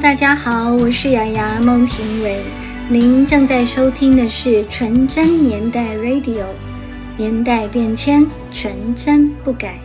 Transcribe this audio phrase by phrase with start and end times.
[0.00, 2.36] 大家好，我是雅雅孟庭苇，
[2.88, 6.42] 您正在收听的是纯真年代 Radio，
[7.16, 9.78] 年代变迁，纯真不改。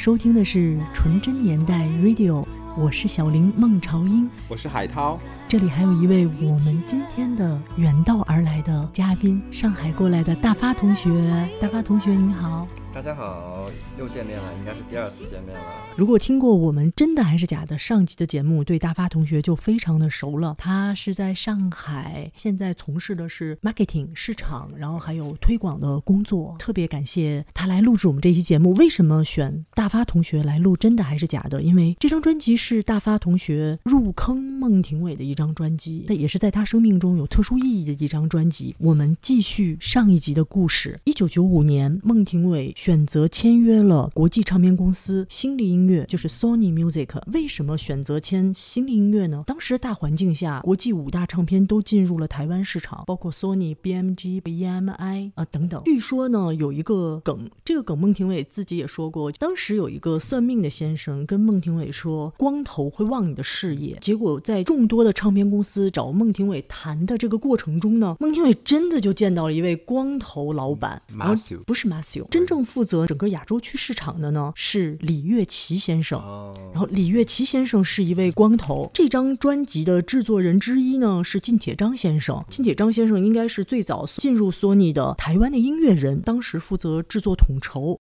[0.00, 2.42] 收听的是纯真年代 Radio，
[2.74, 12.66] 我是小林孟朝英，我是海涛，这里还有一位我们今天的远道而来的嘉宾，上海过来的大发同学，大发同学你好。
[12.92, 15.62] 大家好，又见面了，应该是第二次见面了。
[15.96, 20.56] 如果听过我们真的还是假的上集的节目，对大发同学就非常的熟了。
[20.58, 26.56] 他是在上海，现在从事的是 marketing 市场，然后还有推广的工作。
[26.58, 28.74] 特别感谢他来录制我们这期节目。
[28.74, 31.62] 为什么选大发同学来录真的还是假的？
[31.62, 38.74] 因为这张专辑是大发同学入坑孟庭苇的一张专辑，那也是在他生命中有特殊意义的一张专辑。
[38.80, 41.00] 我们继续上一集的故事。
[41.04, 42.74] 一九九五年，孟庭苇。
[42.80, 47.10] 选择签约了国际唱片公司新力音乐，就是 Sony Music。
[47.30, 49.44] 为什么选择签新力音乐呢？
[49.46, 55.82] 当时大环境下，国际五大唱片都进入了台湾市场，包括 Sony、BMG、EMI 啊等等。
[55.84, 59.30] 据说呢，有一个梗，这个梗孟庭苇自己也说过。
[59.32, 63.98] 当时有一个算命的先生跟孟庭苇说，光头会旺你的事业。
[64.00, 71.02] 结果在众多的唱片公司找孟庭苇谈的这个过程中呢，孟庭苇真的就见到了一位光头老板，
[71.66, 72.64] 不是 Matthew，真正。
[72.70, 76.22] 负责整个亚洲区市场的呢是李月琪先生，
[76.72, 78.88] 然后李月琪先生是一位光头。
[78.94, 87.98] 这张专辑的制作人之一呢是靳铁章先生，靳铁章先生应该是最早进入索尼的台湾的音乐人，当时负责制作统筹。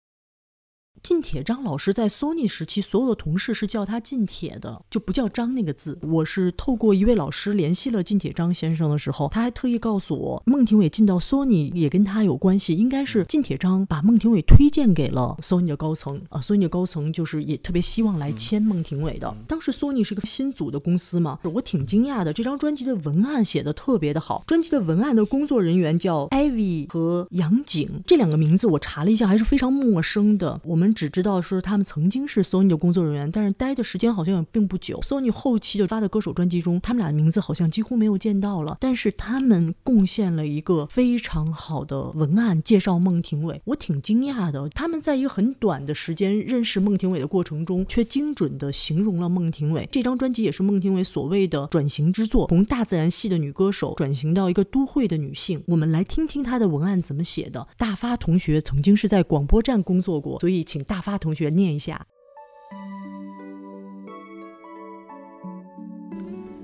[1.02, 5.98] 靳铁章老师在 Sony 时期，所有的同事是叫他靳铁的，就不叫张那个字。
[6.00, 16.40] 我是透过一位老师联系了靳铁章先生的时候，他还特意告诉我，孟庭苇进到 Sony 也跟他有关系，应该是靳铁章把孟庭苇推荐给了 Sony 的高层啊。
[16.40, 19.34] Sony 的高层就是也特别希望来签孟庭苇的。
[19.48, 22.32] 当时 Sony 是个新组的公司嘛，我挺惊讶的。
[22.32, 30.60] 这张专辑的文案写的特别的好，专辑的文案的工作人员叫 Ivy 和杨景，这两个名字我查了一下还是非常陌生的。
[30.64, 30.91] 我们。
[30.92, 35.00] 只知道说他们曾经是 Sony 的工作人员，但是待的时间好像也并不久。
[35.00, 38.76] Sony 后期的发的歌手专辑中，他们俩的名字好像几乎没有见到了。
[38.78, 44.68] 但是他们贡献了一个非常好的文案介绍孟庭苇，我挺惊讶的。
[44.68, 49.88] 他们在一个很短的时间认识孟庭苇的过程中，却精准的形容了孟庭苇。
[49.90, 55.62] 这张专辑也是孟庭苇所谓的转型之作，从大自然系的女歌手转型到一个都会的女性。
[55.66, 57.66] 我们来听听她的文案怎么写的。
[57.78, 60.81] 大发同学曾经是在广播站工作过，所以请。
[60.84, 62.06] 大发同学念一下。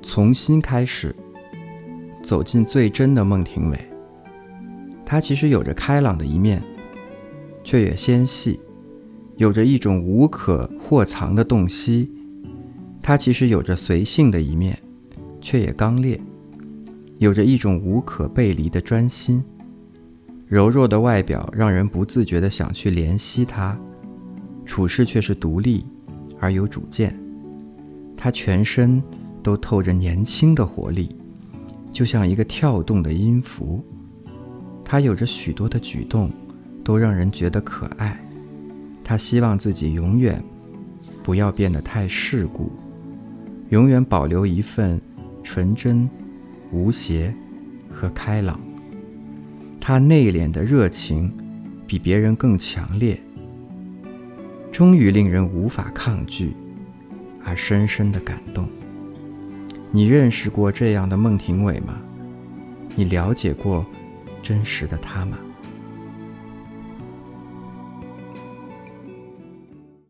[0.02, 1.14] 从新开始，
[2.22, 3.78] 走进最真的孟庭苇。
[5.04, 6.62] 她其实有着开朗的一面，
[7.62, 8.58] 却也纤细，
[9.36, 12.10] 有着一种无可或藏的洞悉。
[13.02, 14.78] 她其实有着随性的一面，
[15.40, 16.18] 却也刚烈，
[17.18, 19.44] 有着一种无可背离的专心。
[20.46, 23.78] 柔弱的外表让人不自觉的想去怜惜她。
[24.68, 25.84] 处事却是独立
[26.38, 27.18] 而有主见，
[28.14, 29.02] 他全身
[29.42, 31.16] 都透着年轻的活力，
[31.90, 33.82] 就像一个跳动的音符。
[34.84, 36.30] 他有着许多的举动，
[36.84, 38.20] 都让人觉得可爱。
[39.02, 40.40] 他希望自己永远
[41.22, 42.70] 不要变得太世故，
[43.70, 45.00] 永远保留一份
[45.42, 46.08] 纯真、
[46.70, 47.34] 无邪
[47.88, 48.60] 和开朗。
[49.80, 51.32] 他内敛的热情
[51.86, 53.18] 比别人更强烈。
[54.70, 56.54] 终于令人无法抗拒，
[57.44, 58.68] 而深深的感动。
[59.90, 61.98] 你认识过这样的孟庭苇吗？
[62.94, 63.84] 你了解过
[64.42, 65.38] 真实的他吗？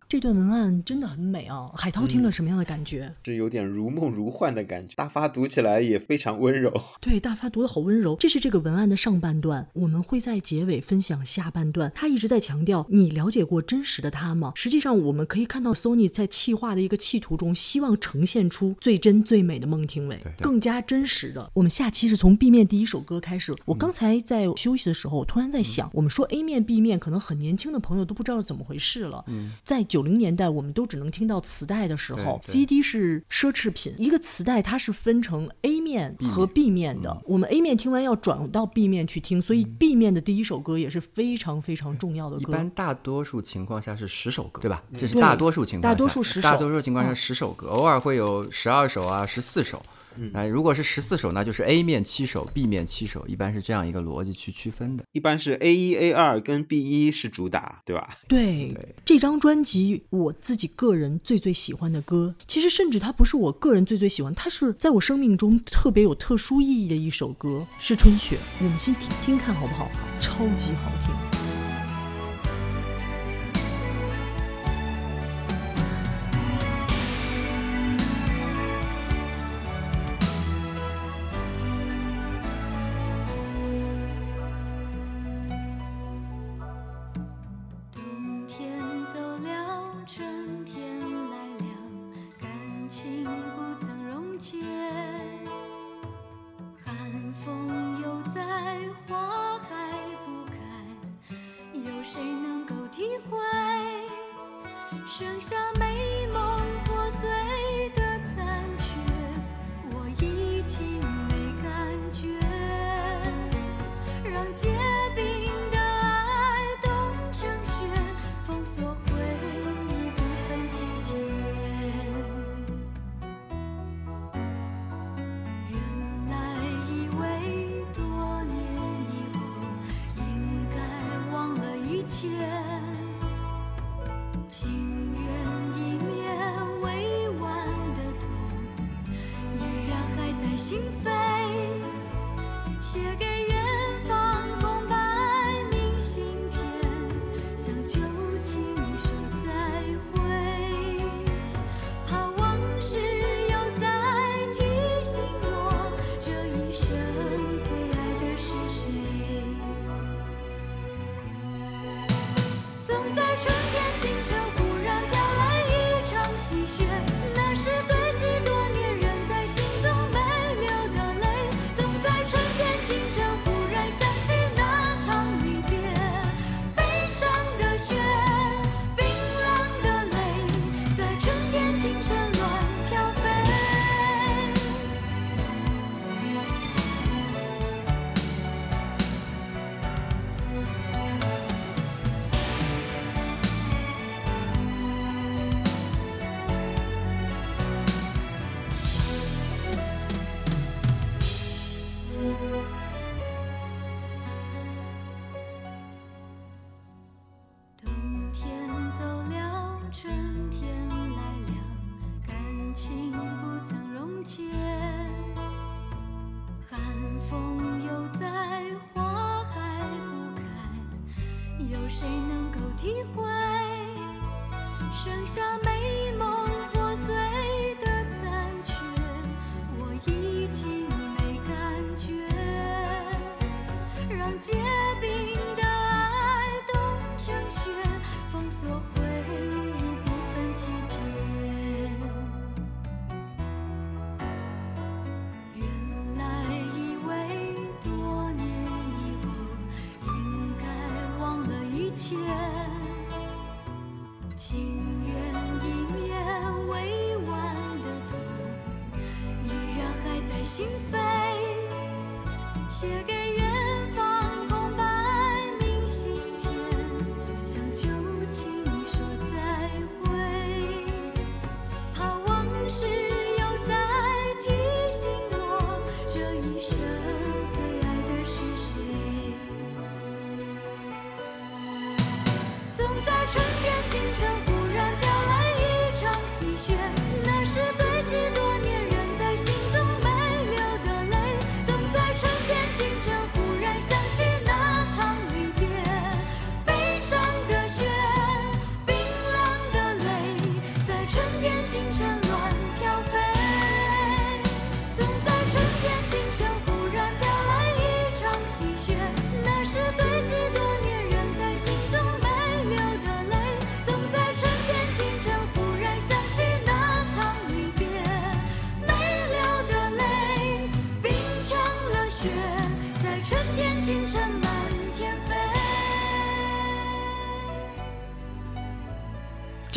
[0.09, 1.71] 这这段文案真的很美啊！
[1.77, 3.15] 海涛听了什么样的感觉？
[3.25, 4.97] 是有点如梦如幻的感觉。
[4.97, 6.73] 大发读起来也非常温柔。
[7.01, 8.17] 对，大发读的好温柔。
[8.19, 11.93] 这是这个文案的上半段，我们会在结尾分享下半段。
[11.95, 14.51] 他一直在强调，你了解过真实的他吗？
[14.57, 21.49] 实际上，我们可以看到 Sony 在气化的一个企图中，希望呈现出最真最美的孟庭苇，更加真实的。
[21.55, 23.55] 我们下期是从 B 面第一首歌开始。
[23.65, 29.23] 我刚才在休息的时候，突然在想，我们说 A 面 B 面，可能很年轻的朋友都不知道怎么回事了。
[29.29, 33.95] 嗯，在九零年代，我们都只能听到磁带的时候，CD 是奢侈品。
[33.99, 42.43] 一个磁带它是分成 A 面和 B 面的，我们 A 面听完要转到 B 面去听，所以 B 面的第一首歌也是非常非常重要的歌。
[42.43, 44.83] 一般大多数情况下是十首歌，对吧？
[44.97, 49.83] 这是大多数情况下，大多数十首，大多数情况下十首歌，偶尔会有十二首啊，十四首。
[50.33, 55.05] 那如果是十四首，那就是 A 面七首，B 面七首，一般是这样一个逻辑去区分的。
[55.13, 58.17] 一般是 A 一、A 二跟 B 一是主打，对吧？
[58.29, 58.75] 对，
[59.05, 68.37] 这张专辑我自己个人最最喜欢的歌，其实甚至它不是我个人最最喜欢，它是在我生命中特别有特殊意义的一首歌，是《春雪》。
[68.61, 69.91] 我们先听听看好不好？
[70.21, 71.28] 超级好听。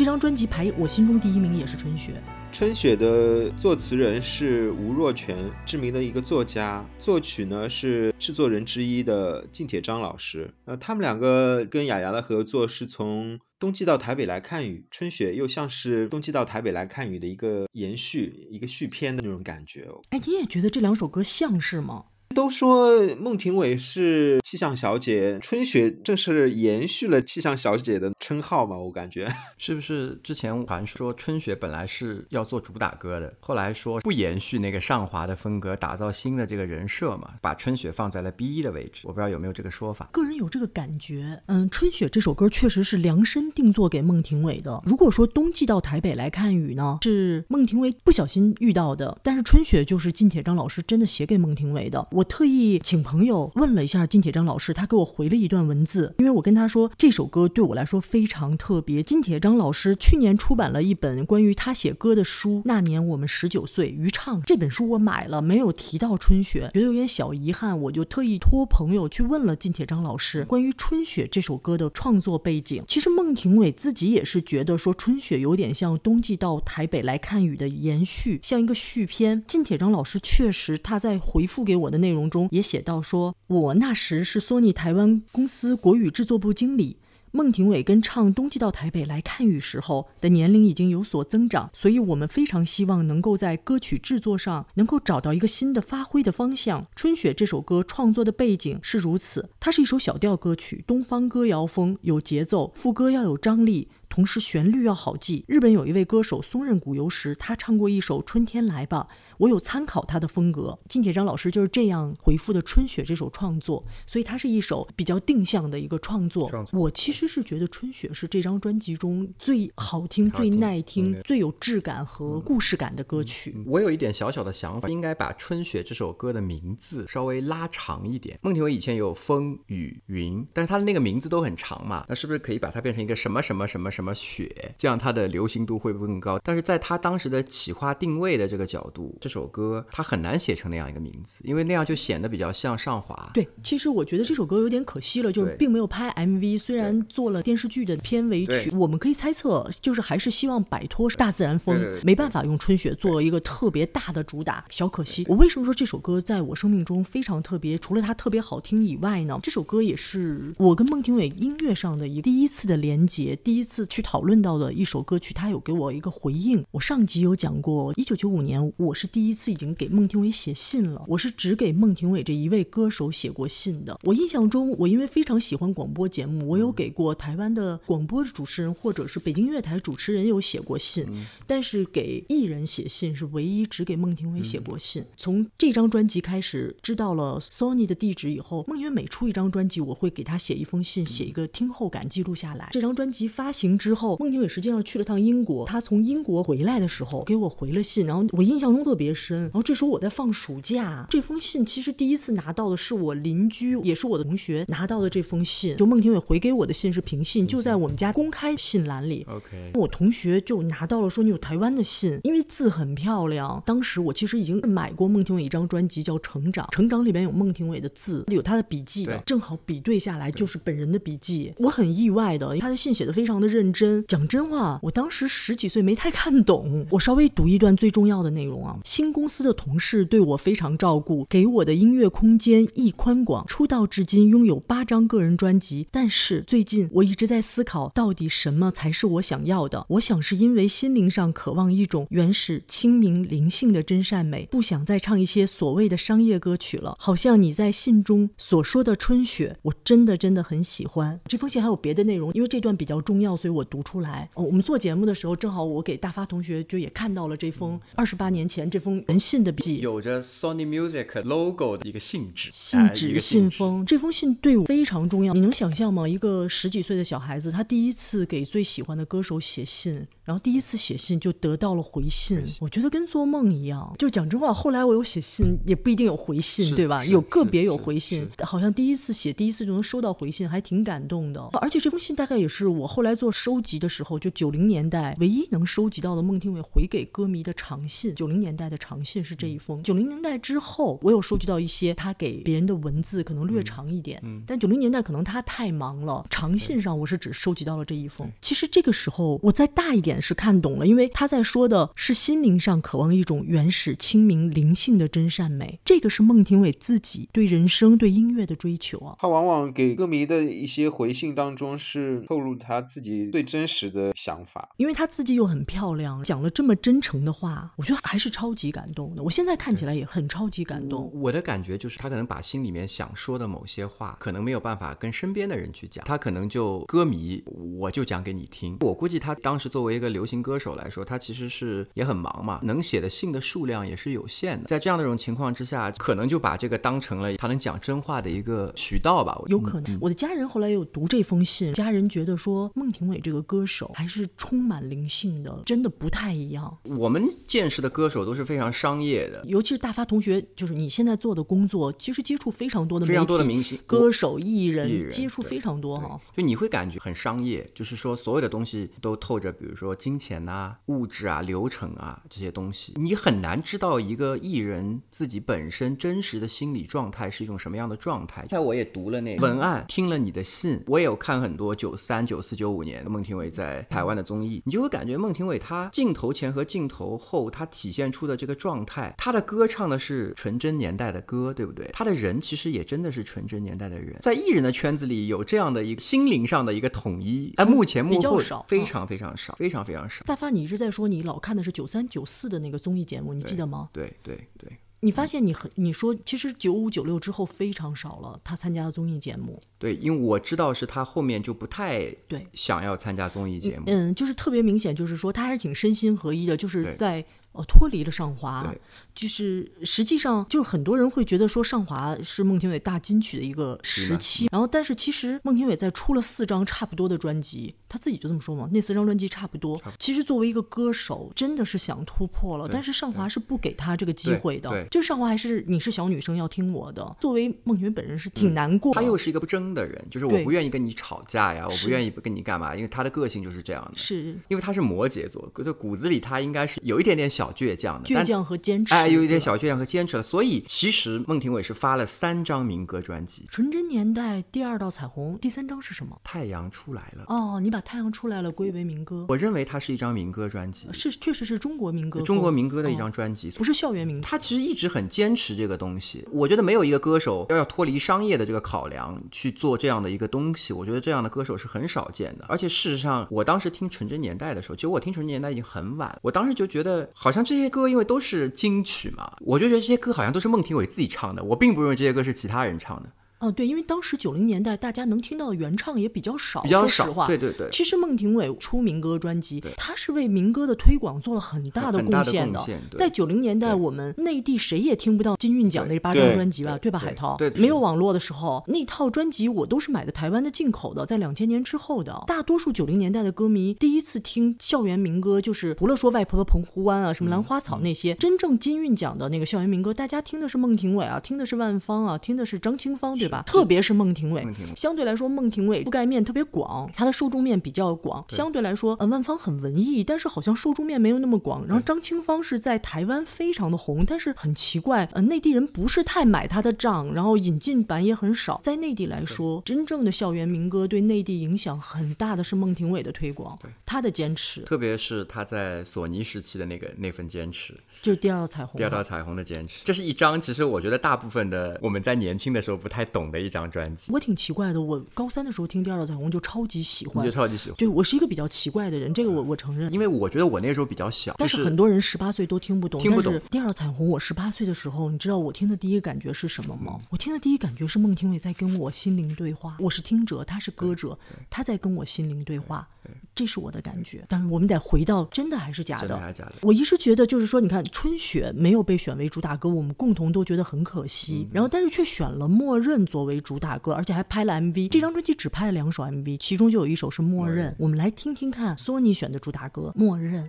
[0.02, 2.20] 这张专辑排我心中第一名也是春雪。
[2.50, 10.54] 春雪的作词人是吴若权，知名的一个作家，作曲呢是制作人之一的靳铁章老师。
[10.64, 19.86] 呃，他们两个跟雅雅的合作是从冬季到台北来看雨，春雪又像是冬季到台北来看雨的一个延续，一个续篇的那种感觉。
[20.10, 22.06] 哎，你也觉得这两首歌像是吗？
[22.42, 28.76] 都说孟庭苇是气象小姐，春雪正是延续了气象小姐的称号嘛？
[28.76, 39.02] 我感觉 是不是之前传说春雪本来是要做主打歌的，后来说不延续那个上华的风格，打造新的这个人设嘛，把春雪放在了 B 一的位置。
[39.04, 41.40] 我不知道有没有这个说法，个人有这个感觉。
[41.46, 44.82] 嗯，春雪这首歌确实是量身定做给孟庭苇的。
[44.84, 52.04] 如果说冬季到台北来看雨呢，是孟庭苇不小心遇到的，但是春雪就是金铁章老师真的写给孟庭苇的。
[52.10, 52.26] 我。
[52.32, 59.02] 特意请朋友问了一下金铁章老师，他给我回了一段文字，因为我跟他说这首歌对我来说非常特别。
[59.02, 72.82] 金铁章老师去年出版了一本关于他写歌的书，《那年我们十九岁》，余唱这本书我买了，没有提到春雪，觉得有点小遗憾，我就特意托朋友去问了金铁章老师关于春雪这首歌的创作背景。
[72.88, 79.44] 其实孟庭苇自己也是觉得说春雪有点像冬季到台北来看雨的延续，像一个续篇。
[79.46, 82.02] 金铁章老师确实他在回复给我的。
[82.02, 86.98] 内容中也写到说，我那时是索尼台湾公司国语制作部经理。
[87.34, 96.82] 孟庭苇跟唱《冬季到台北来看雨》时候的年龄已经有所增长，所以我们非常希望能够在歌曲制作上能够找到一个新的发挥的方向。
[96.94, 103.88] 《春雪》这首歌创作的背景是如此，它是一首小调歌曲，东方歌谣风，有节奏，副歌要有张力。
[104.12, 105.42] 同时旋律要好记。
[105.48, 109.06] 日本有一位歌手松任谷由实，他唱过一首《春天来吧》，
[109.38, 110.78] 我有参考他的风格。
[110.86, 116.52] 金铁章老师就是这样回复的《春雪》这首创作，所以它是一首比较定向的一个创作。
[116.72, 123.56] 我其实是觉得《春雪》是这张专辑中最好听、最耐听、最有质感和故事感的歌曲。
[123.64, 128.38] 我有一点小小的想法，应该把《春雪》这首歌的名字稍微拉长一点。
[128.42, 134.01] 孟庭苇以前有风雨云，但是他的那个名字都很长嘛，那是不是可以把它变成一个什么什么什么什么？
[134.02, 136.36] 什么雪，这样它的流行度会不会更高？
[136.42, 143.30] 但是在他当时的企划定位的这个角度，这首歌他很难写成那样一个名字，因为那样就显得比较像上华。
[143.32, 155.24] 对，其实我觉得这首歌有点可惜了，就是并没有拍 MV，虽然做了电视剧的片尾曲，我们可以猜测，就是还是希望摆脱大自然风，没办法用春雪做一个特别大的主打，小可惜。
[155.28, 157.78] 我为什么说这首歌在我生命中非常特别？
[157.78, 159.38] 除了它特别好听以外呢？
[159.44, 163.86] 这首歌也是我跟孟庭苇音乐上的一第一次的连接，第一次。
[163.92, 166.64] 去讨论到的一首歌曲，他有给我一个回应。
[166.70, 171.04] 我上集有讲过，一九九五年我是第一次已经给孟庭苇写信了。
[171.06, 174.00] 我是只给孟庭苇这一位歌手写过信的。
[174.02, 181.06] 我印象中，我因为非常喜欢广播节目，我有给过台湾的广播主持人或者是北京乐台主持人有写过信，
[181.46, 185.04] 但是给艺人写信是唯一只给孟庭苇写过信。
[185.18, 192.70] 从这张专辑开始知道了 Sony 的地址以后，孟庭苇每出一张专辑，我会给他写一封信，写一个听后感记录下来。
[192.72, 193.78] 这张专辑发行。
[193.82, 195.66] 之后，孟庭苇实际上去了趟英国。
[195.66, 199.40] 他从英国回来的时候，给我回了信，然后我印象中特别深。
[199.42, 205.76] 然后这时候我在放暑假，这封信其实第一次拿到的是我邻居，也是我的同学拿到的这封信。
[205.76, 209.26] 就孟庭苇回给我的信是平信，就在我们家公开信栏里。
[209.28, 213.60] OK，我同学就拿到了，说你有台湾的信，因为字很漂亮。
[213.66, 221.52] 当时我其实已经买过孟庭苇一张专辑，叫《成长》，《成长》里边有孟庭苇的字，有他的笔记的，正好比对下来就是本人的笔记。
[221.56, 223.61] 我很意外的，他的信写的非常的认。
[223.62, 226.84] 认真讲真话，我当时十几岁没太看懂。
[226.90, 228.76] 我稍微读一段最重要的内容啊。
[228.84, 233.46] 新公司的同事对我非常照顾，给我的音乐空间亦宽广。
[233.46, 239.86] 出道至今拥有八张个人专辑，但是最近我一直在思考，到底什么才是我想要的？
[239.90, 246.96] 我想是因为心灵上渴望一种原始、清明、灵性的真善美，不想再唱一些所谓的商业歌曲了。
[246.98, 251.20] 好像你在信中所说的春雪，我真的真的很喜欢。
[251.28, 253.62] 这封信还有别的内容，因为这段比较重要，所以我。
[253.72, 254.42] 读出来哦！
[254.44, 263.86] 我们做节目的时候，正好我给大发同学就也看到了这封二十八年前这封人信的笔记，有着 Sony Music logo 的一个信纸，信纸信封。
[263.86, 265.32] 这封信对我非常重要。
[265.32, 266.06] 你能想象吗？
[266.06, 273.94] 一个十几岁的小孩子，他第一次给最喜欢的歌手写信，然后第一次写信就得到了回信，我觉得跟做梦一样。
[273.98, 277.02] 就讲真话，后来我有写信，也不一定有回信，对吧？
[277.06, 281.40] 有个别有回信，好像第一次写，第一次就能收到回信，还挺感动的。
[281.54, 283.32] 而且这封信大概也是我后来做。
[283.44, 289.82] 收集的时候，就九零年代唯一能收集到的孟庭苇回给歌迷的长信，九零年代的长信是这一封。
[289.82, 298.30] 九零年代之后，我有收集到一些他给别人的文字，可能略长一点，嗯但九零年代可能他太忙了，长信上我是只收集到了这一封。
[298.40, 309.16] 其实这个时候我再大一点是看懂了，因为他在说的是心灵上渴望一种原始、清明、灵性的真善美，这个是孟庭苇自己对人生、对音乐的追求啊。
[309.18, 319.22] 他往往给歌迷的一些回信当中是透露他自己最真实的想法，因为她自己又很漂亮，讲了这么真诚的话，我觉得还是超级感动的。
[319.22, 321.10] 我现在看起来也很超级感动。
[321.14, 327.42] 我的感觉就是，他可能把心里面想说的某些话，可能没有办法跟身边的人去讲，他可能就歌迷，
[327.78, 328.76] 我就讲给你听。
[328.80, 334.66] 我估计他当时作为一个流行歌手来说，他其实是也很忙嘛，能写的信的数量也是有限的。
[334.66, 339.40] 在这样的一种情况之下，可能就把这个当成了他能讲真话的一个渠道吧。
[339.46, 346.76] 有可能，我的家人后来有读这封信，家人觉得说孟庭苇这个歌手还是充满灵性的，真的不太一样。
[346.84, 356.20] 我们见识的歌手都是非常商业的，尤其是大发同学，就是你现在做的工作，其实接触非常多的非常多的明星、歌手、艺人，接触非常多哈。
[356.36, 368.46] 就你会感觉很商业，就是说所有的东西都透着，比如说金钱啊、物质啊、流程啊这些东西，你很难知道一个艺人自己本身真实的心理状态是一种什么样的状态。
[368.48, 381.88] 在我也读了那文案，听了你的信，我也有看很多九三、九四、九五年的孟庭苇在台湾的综艺，你就会感觉孟庭苇她镜头前和镜头后，她体现出的这个状态，她的歌唱的是纯真年代的歌，对不对？
[381.92, 390.24] 她的人其实也真的是纯真年代的人，在艺人的圈子里有这样的一个心灵上的一个统一，哎，目前幕后少，非常非常少，非常非常少。
[390.24, 393.90] 大发，你一直在说你老看的是九三、九四的那个综艺节目，你记得吗？
[393.92, 394.72] 对对对。
[395.04, 399.60] 你发现你很你说其实九五九六之后非常少了，他参加的综艺节目。
[399.78, 403.84] 对，因为我知道是他后面就不太对想要参加综艺节目。
[403.88, 407.24] 嗯，就是特别明显，就是说他还是挺身心合一的，就是在。
[407.54, 408.74] 呃，脱离了上华，
[409.14, 419.78] 就是实际上就是很多人会觉得说上华是孟庭苇大金曲的一个时期，然后但是其实孟庭苇在出了四张差不多的专辑，他自己就这么说嘛，那四张专辑差不多。
[419.98, 424.86] 其实作为一个歌手，真的是想突破了，但是上华是不给他这个机会的。
[424.86, 427.16] 就上华还是你是小女生要听我的。
[427.20, 433.98] 作为孟庭苇本人是挺难过，他又是一个不争的人，就是我不愿意跟你吵架呀，我不愿意跟你干嘛，因为他的个性就是这样的。
[433.98, 437.42] 是因为他是摩羯座，就骨子里他应该是有一点点小。
[437.42, 440.22] 小倔强的，倔强和坚持，哎，有一点小倔强和坚持了。
[440.22, 446.18] 所以其实孟庭苇是发了三张民歌专辑，《纯真年代》第二道彩虹，第三张是什么？
[446.22, 447.24] 太阳出来了。
[447.28, 449.26] 哦，你把《太阳出来了》归为民歌？
[449.28, 454.26] 我认为它是一张民歌专辑，是确实是中国民歌，中国民歌的一张专辑，不是校园民歌。
[454.28, 456.26] 他其实一直很坚持这个东西。
[456.30, 462.44] 我觉得没有一个歌手要要脱离商业的这个考量去做这样的一个东西，我觉得这样的歌手是很少见的。
[462.48, 473.08] 而且事实上，我当时听《纯真年代》的时候，其实我听《纯真年代》已经很晚，我当时就觉得好像这些歌因为都是金曲嘛，我就觉得这些歌好像都是孟庭苇自己唱的，我并不认为这些歌是其他人唱的。
[473.42, 477.26] 哦，对，因为当时九零年代大家能听到的原唱也比较少，比较少。
[477.26, 477.68] 对对对。
[477.72, 482.60] 其实孟庭苇出民歌专辑，他是为民歌的推广做了很大的贡献的。
[482.96, 486.78] 在九零年代，我们内地谁也听不到金韵奖那八张专辑吧？
[486.78, 487.36] 对吧，海涛？
[487.36, 487.50] 对。
[487.50, 492.22] 没有网络的时候，那套专辑我都是买的台湾的进口的，在两千年之后的。
[492.28, 503.31] 大多数九零年代的歌迷第一次听校园民歌，就是除了说外婆的澎湖湾啊，什么兰花草那些，真正金韵奖的那个校园民歌，大家听的是孟庭苇啊，听的是万芳啊，听的是张清芳，对吧？
[503.42, 504.12] 特别是孟。
[504.12, 508.22] 孟庭苇相对来说，孟庭苇覆盖面特别广，她的受众面比较广。
[508.28, 511.64] 相对来说，呃，万芳很文艺，但是好像受众面没有那么广。
[511.66, 518.60] 然后张清芳是在台湾非常的红，但是很奇怪，呃，内地人不是太买她的账，然后引进版也很少。
[518.62, 529.84] 在内地来说，真正的校园民歌对内地影响很大的是孟庭苇的推广，她的坚持，特别是她在索尼时期的那个那份坚持，就第二道彩虹，第二道彩虹的坚持。
[529.84, 534.10] 这是一张其实我觉得大部分的我们在年轻的时候不太懂的一张专辑。
[534.12, 537.76] 我挺奇怪的，我高三的时候听《第二道彩虹》就超级喜欢，就超级喜欢。
[537.76, 539.92] 对我是一个比较奇怪的人，这个我我承认。
[539.92, 543.00] 因为我觉得我那时候比较小，但是很多人十八岁都听不懂。
[543.00, 543.40] 听不懂。
[543.52, 547.00] 第二道彩虹，我十八岁的时候，你知道我听的第一个感觉是什么吗？
[547.08, 549.76] 我听的第一感觉是孟庭苇在跟我心灵对话。
[549.78, 551.16] 我是听者，他是歌者，
[551.48, 552.88] 他在跟我心灵对话，
[553.32, 554.24] 这是我的感觉。
[554.28, 556.08] 但是我们得回到真的还是假的？
[556.08, 556.54] 真的还是假的？
[556.62, 561.46] 我一直觉得就是说，你看春雪没有被选为主打歌，我们共同都觉得很可惜。
[561.52, 564.88] 然后但是却选了默认作为主打歌，而且还拍了 MV。
[564.88, 570.42] 这张专辑只拍了两首 MV，其中就有一首是《默认》，我们来听听看索尼选的主打歌《默认》。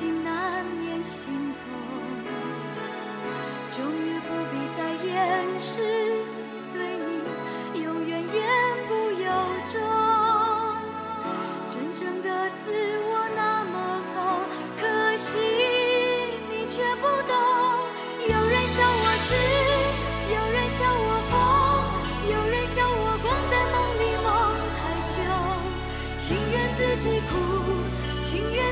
[0.00, 0.29] 尽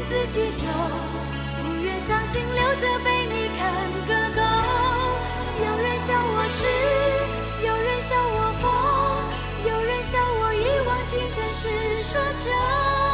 [0.08, 0.64] 自己走，
[1.62, 3.60] 不愿伤心留着被你看
[4.06, 4.40] 个够。
[5.62, 6.66] 有人笑我痴，
[7.62, 11.68] 有人笑我疯，有人笑我一往情深是
[12.02, 13.07] 奢求。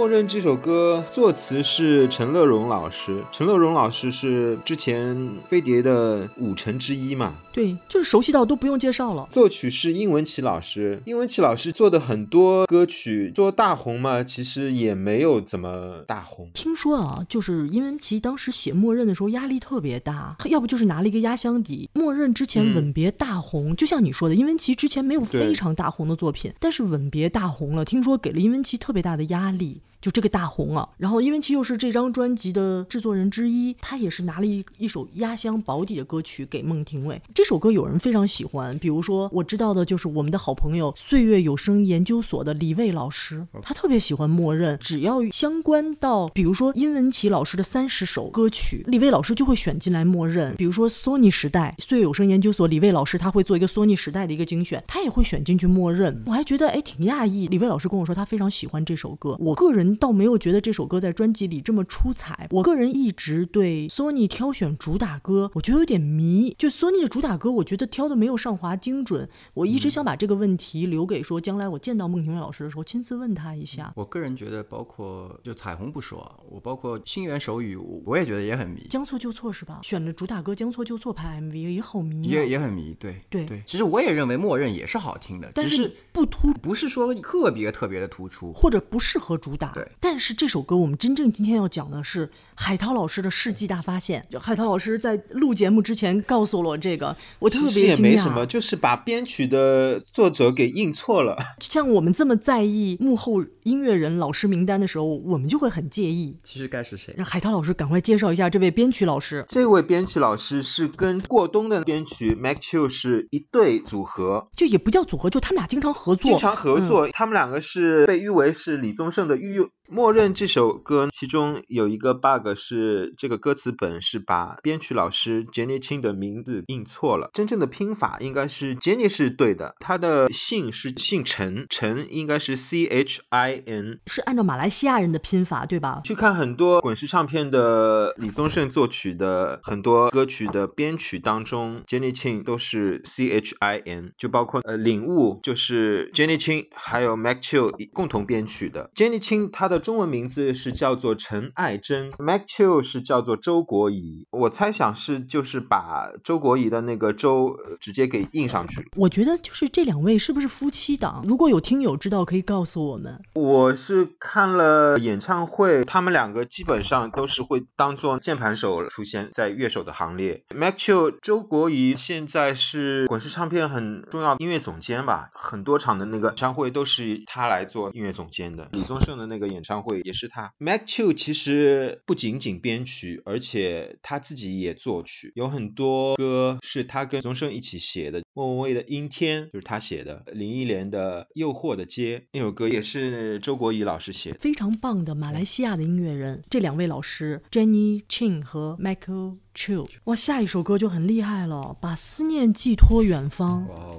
[0.00, 7.34] 默认这首歌作词是陈乐融老师，陈乐融老师是之前飞碟的五成之一嘛。
[7.52, 9.28] 对，就是熟悉到都不用介绍了。
[9.30, 16.48] 作曲是殷文琪老师，殷文琪老师做的很多歌曲说大红嘛，其实也没有怎么大红。
[16.54, 21.90] 听说啊，就是因文琪当时写《默认》的时候压力特别大，要不就是拿了一个压箱底。
[22.00, 29.82] 《默认》之前嗯《吻别》大红，就像你说的，殷文琪之前没有非常大红的作品，但是《吻别》大红了，听说给了殷文琪特别大的压力。
[30.00, 37.20] 就这个大红啊，然后殷文琪又是这张专辑的制作人之一，他也是拿了一一首压箱保底的歌曲给孟庭苇。
[37.34, 50.54] 这首歌有人非常喜欢，比如说我知道的就是我们的好朋友岁月有声研究所的李卫老师，他特别喜欢默认，只要相关到比如说殷文琪老师的三十首歌曲，李卫老师就会选进来默认。
[50.56, 56.22] 比如说 Sony 时代，岁月有声研究所李卫老师他会做一个 Sony 时代的一个精选，他也会选进去默认。
[56.26, 62.48] 我还觉得哎挺讶异，李卫老师跟我说他非常喜欢这首歌，我个人倒没有觉得这首歌在专辑里这么出彩。
[62.50, 66.54] 我个人一直对 Sony 挑选主打歌，我觉得有点迷。
[66.58, 69.28] 就 Sony 的主打歌，我觉得挑的没有上华精准。
[69.54, 73.92] 我一直想把这个问题留给说将来我见到孟庭苇老师的时候，亲自问他一下。
[73.96, 79.80] 我个人觉得，包括就彩虹不说，我包括星源手语，我我也觉得也很迷，将错就错是吧？
[79.82, 82.96] 选的主打歌《将错就错》拍 MV 也好迷、啊，也也很迷。
[82.98, 88.52] 对对对，其实我也认为默认也是好听的，但只是不突不是说特别特别的突出。
[88.52, 89.72] 或者不适合主打。
[89.98, 94.24] 但是这首歌我们真正今天要讲的是海涛老师的世纪大发现。
[94.28, 98.08] 就海涛老师在录节目之前告诉了我这个，我特其实也别惊讶。
[98.10, 101.38] 没什么，就是把编曲的作者给印错了。
[101.60, 106.36] 像我们这么在意幕后音乐人老师名单的时候，我们就会很介意。
[106.42, 107.14] 其实该是谁？
[107.16, 109.46] 让海涛老师赶快介绍一下这位编曲老师。
[109.48, 117.08] 这位编曲老师是跟过冬的编曲 Mac Chiu 是一对组合，就也不叫组合，就他们俩经常合作，经常合嗯作。
[117.08, 119.70] 他们两个是被誉为是李宗盛的御用。
[119.92, 133.98] 默认这首歌，其中有一个 bug 是这个歌词本是把编曲老师 Jenny Chin 的名字印错了，真正的拼法应该是 Jenny 是对的，她的姓是姓陈，陈应该是 C H I N。
[134.06, 136.02] 是按照马来西亚人的拼法，对吧？
[136.04, 148.92] 去看很多滚石唱片的李宗盛作曲的很多歌曲的编曲当中，Jenny Chin 都是 C H I N，就包括呃领悟就是 Jenny Chin 还有 Mac Chiu 共同编曲的。
[148.94, 154.26] Jenny Chin 她的中文名字是叫做陈爱珍，Mac Chiu 是叫做周国仪。
[154.30, 158.86] 我猜想是就是把周国仪的那个周、呃直接给印上去了。
[158.96, 161.24] 我觉得就是这两位是不是夫妻档？
[161.26, 163.20] 如果有听友知道，可以告诉我们。
[163.34, 170.44] 我是看了演唱会，他们两个基本上都是会当做键盘手出现在乐手的行列。
[170.54, 178.68] Mac Chiu 周国仪现在是滚石唱片很重要的音乐总监吧，很多场的那个演唱会都是他来做音乐总监的。
[178.72, 180.52] 李宗盛的那个演唱会也是他。
[180.58, 188.22] Mac Chiu 其实不仅仅编曲，而且他自己也作曲，有很多歌是他跟宗盛一起写的。
[188.32, 194.38] 莫文蔚的《阴天》就是他写的，林忆莲的《诱惑的街》那首歌也是周国仪老师写的。
[194.38, 199.88] 非常棒的马来西亚的音乐人，这两位老师 Jenny Chin 和 Michael Chiu。
[200.04, 203.66] 哇，下一首歌就很厉害了，把思念寄托远方。
[203.68, 203.96] 哇哦！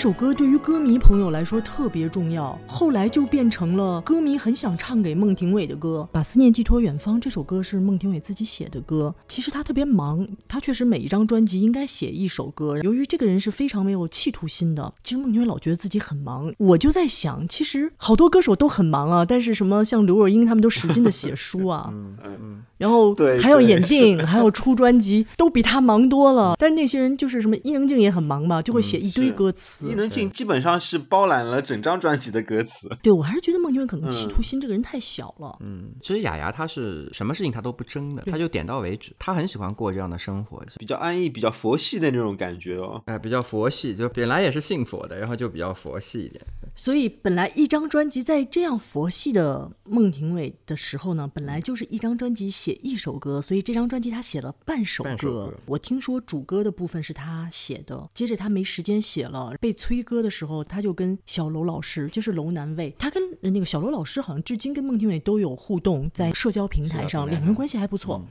[0.00, 6.08] 首歌对于歌迷朋友来说特别重要，后来就变成了歌迷很想唱给孟庭苇的歌。
[6.10, 9.14] 把思念寄托远方这首歌是孟庭苇自己写的歌。
[9.28, 12.78] 其实他特别忙，他确实每一张专辑应该写一首歌。
[12.78, 16.50] 由于这个人是非常没有企图心的，其实孟庭苇老觉得自己很忙。
[16.56, 26.56] 我就在想，其实好多歌手都很忙啊，但是什么像刘若英他们都使劲的写书啊， 嗯嗯，然后对还要对演电影，还要出专辑，都比他忙多了。
[26.58, 29.89] 但是那些人就是什么伊能静也很忙嘛，就会写一堆歌词。
[29.90, 32.88] 伊能静基本上是包揽了整张专辑的歌词。
[33.02, 35.56] 对我还是觉得孟庭苇可能企嗯图心这个人太小了。
[35.60, 39.12] 嗯，其实雅雅她是什么事情她都不争的，她就点到为止。
[39.18, 43.02] 她很喜欢过这样的生活，比较安逸、比较佛系的那种感觉哦。
[43.06, 46.44] 哎、比较佛系，就本来也是信佛的，然后就比较佛系一点。
[46.80, 55.14] 所以本来一张专辑在这样佛系的孟庭苇的时候呢，本来就是一张专辑写一首歌，所以这张专辑他写了半首歌。
[55.18, 68.24] 首歌我听说主歌的部分是他写的，接着他没时间写了，被催歌的时候，他就跟小楼老师，就是楼南卫，他跟呃那个小楼老师好像至今跟孟庭苇都有互动，在社交平台上，两个人关系还不错。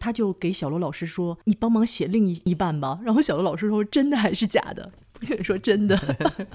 [0.00, 4.90] 他就给小楼老师说：“你帮忙写另一一半吧。”然后小楼老师说：“真的还是假的？”
[5.22, 5.98] 孟庭苇说：“真的。”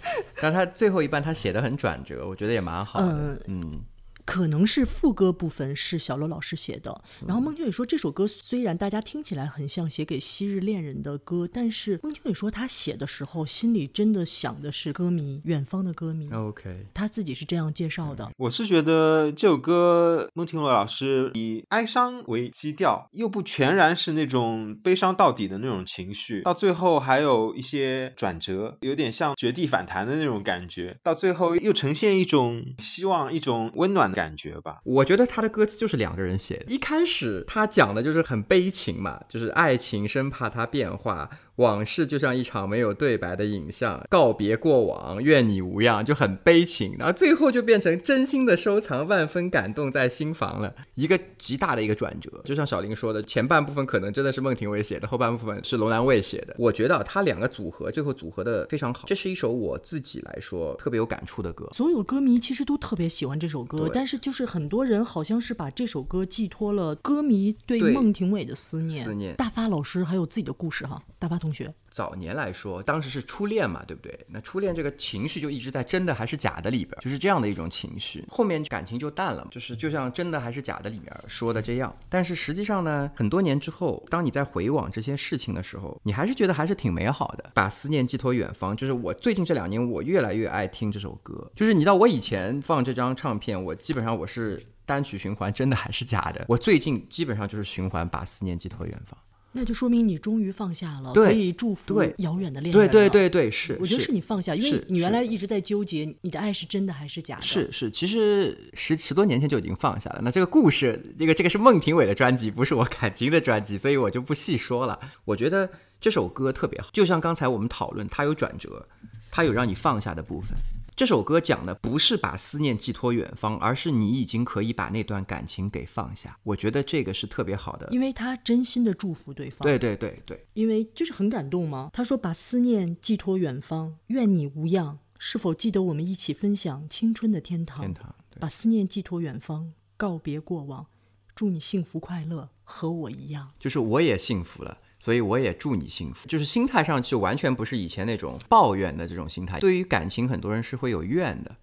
[0.40, 3.42] 但他最后一半他写的很转折，我觉得也蛮好的。
[3.46, 3.84] 嗯，
[4.30, 7.26] 可能是副歌部分是小楼老师写的，嗯。
[7.26, 16.30] 然后孟庭苇说这首歌虽然大家听起来很像写给昔日恋人的歌，但是孟庭苇说他写的时候心里真的想的是歌迷，远方的歌迷。
[16.30, 34.80] OK，他自己是这样介绍的，我是觉得这首歌孟庭苇老师以哀伤为基调，又不全然是那种悲伤到底的那种情绪，到最后还有一些转折，有点像绝地反弹的那种感觉，到最后又呈现一种希望、一种温暖的感觉吧。
[34.84, 36.66] 我觉得他的歌词就是两个人写的。
[36.68, 41.30] 一开始他讲的就是很悲情嘛，就是爱情生怕它变化，
[41.60, 46.96] 往事就像一场没有对白的影像，告别过往，愿你无恙，就很悲情。
[46.98, 52.42] 然后最后就变成真心的收藏，万分感动在心房了，一个极大的一个转折。
[52.44, 56.56] 就像小林说的，前半部分可能真的是孟庭苇写的，后半部分是楼兰卫写的。
[56.58, 61.68] 我觉得啊他两个组合最后组合的非常好，这是一首我自己来说特别有感触的歌。
[61.72, 69.04] 所有歌迷其实都特别喜欢这首歌对，但是就是很多人好像是把这首歌寄托了歌迷对对孟庭苇的思念。
[69.04, 71.72] 思念大发老师还有自己的故事哈，大发同学。
[71.90, 74.18] 早年来说，当时是初恋嘛，对不对？
[74.28, 78.24] 那初恋这个情绪就一直在真的还是假的里边，就是这样的一种情绪。
[78.28, 81.94] 后面感情就淡了，就是就像真的还是假的里面说的这样。
[82.08, 87.50] 但是实际上呢，很多年之后，当你在回望这些事情的时候，你还是觉得还是挺美好的。
[87.54, 91.50] 把思念寄托远方，就是我最近这两年我越来越爱听这首歌。
[91.56, 96.44] 就是你知道，我以前放这张唱片，我基本上我是单曲循环，真的还是假的。
[96.48, 99.18] 我最近基本上就是循环把思念寄托远方。
[99.52, 103.76] 那就说明你终于放下了，可以祝福遥远的恋人对对对对，是。
[103.80, 107.42] 我觉得是你放下，因为你原来一直在纠结你的爱是真的还是假的。
[107.42, 110.20] 是是，其实十十多年前就已经放下了。
[110.22, 114.98] 那这个故事，这个这个是孟庭苇的专辑，不是我感情的专辑，所以我就不细说了。
[115.24, 115.68] 我觉得
[116.00, 118.86] 这首歌特别好，就像刚才我们讨论，它有转折，
[119.32, 120.56] 它有让你放下的部分。
[121.00, 126.38] 这首歌讲的不是把思念寄托远方，而是你已经可以把那段感情给放下。
[126.42, 127.88] 我觉得这个是特别好的。
[127.90, 129.60] 因为他真心的祝福对方。
[129.60, 131.88] 对对对对，因为就是很感动嘛。
[131.94, 134.98] 他说：“把思念寄托远方，愿你无恙。
[135.18, 137.80] 是否记得我们一起分享青春的天堂？
[137.80, 140.86] 天堂把思念寄托远方，告别过往，
[141.34, 143.52] 祝你幸福快乐，和我一样。
[143.58, 144.76] 就是我也幸福了。
[145.00, 149.58] 所以我也祝你幸福，就是心态上就完全不是以前那种抱怨的这种心态。
[149.58, 151.56] 对于感情，很多人是会有怨的，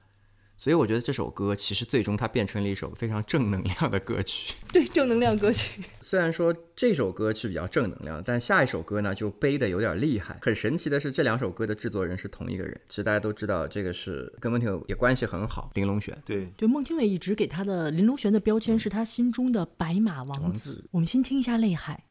[0.57, 4.55] 所以我觉得这首歌其实最终它变成了一首非常正能量的歌曲。
[4.73, 5.83] 对，正能量歌曲。
[6.01, 10.39] 虽然说这首歌是比较正能量，但下一首歌呢就悲的有点厉害。
[10.41, 12.81] 很神奇的是，这两首歌的制作人是同一个人。
[12.89, 16.17] 其实大家都知道，这个是跟孟庭苇也关系很好，林隆璇。
[16.25, 20.85] 对，对，孟庭苇一直给他的林隆璇的标签是他心中的白马王子。
[20.89, 22.03] 我们先听一下《泪海》。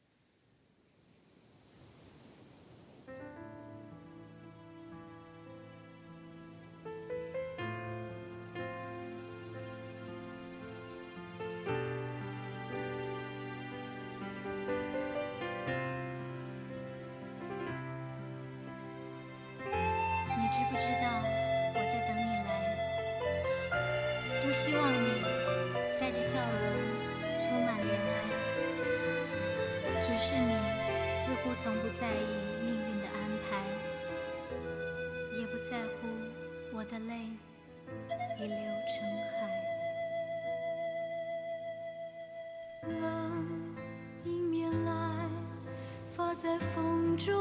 [46.43, 47.35] 在风中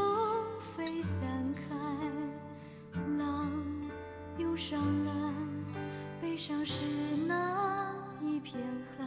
[0.75, 1.75] 飞散开。
[3.17, 3.51] 浪
[4.37, 5.33] 涌上岸，
[6.21, 6.85] 悲伤是
[7.27, 8.57] 那一片
[8.97, 9.05] 海，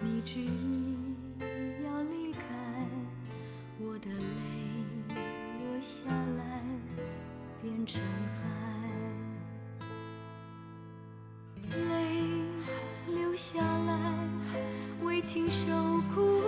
[0.00, 0.96] 你执意
[1.82, 2.40] 要离开，
[3.78, 4.14] 我的泪
[5.58, 6.04] 落下
[6.36, 6.62] 来，
[7.62, 8.02] 变成
[8.36, 8.42] 海，
[11.70, 11.88] 泪
[13.14, 14.28] 流下来，
[15.02, 15.72] 为情受
[16.14, 16.39] 苦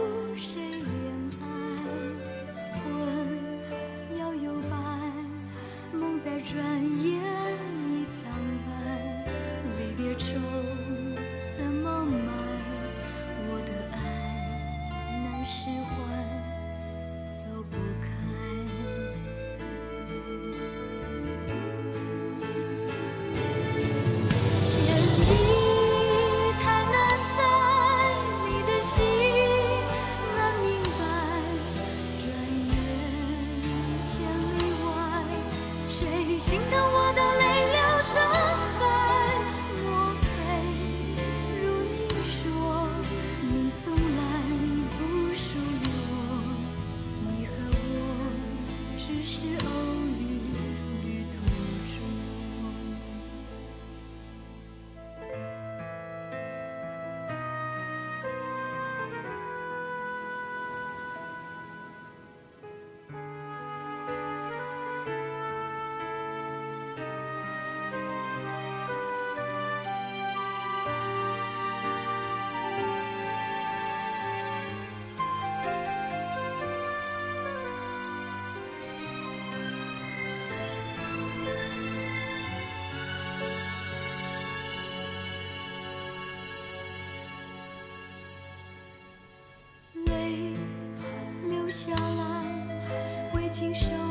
[93.62, 94.01] 今生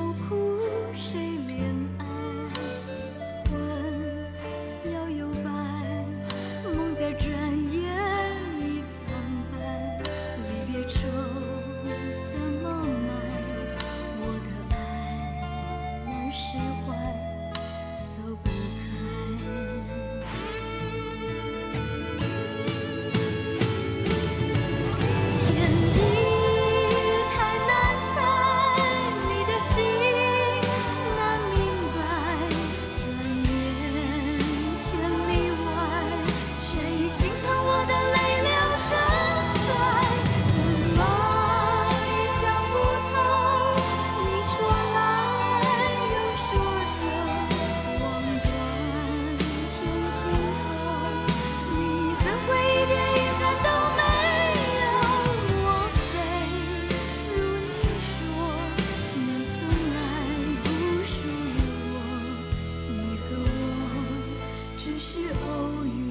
[64.83, 66.10] 只是偶遇。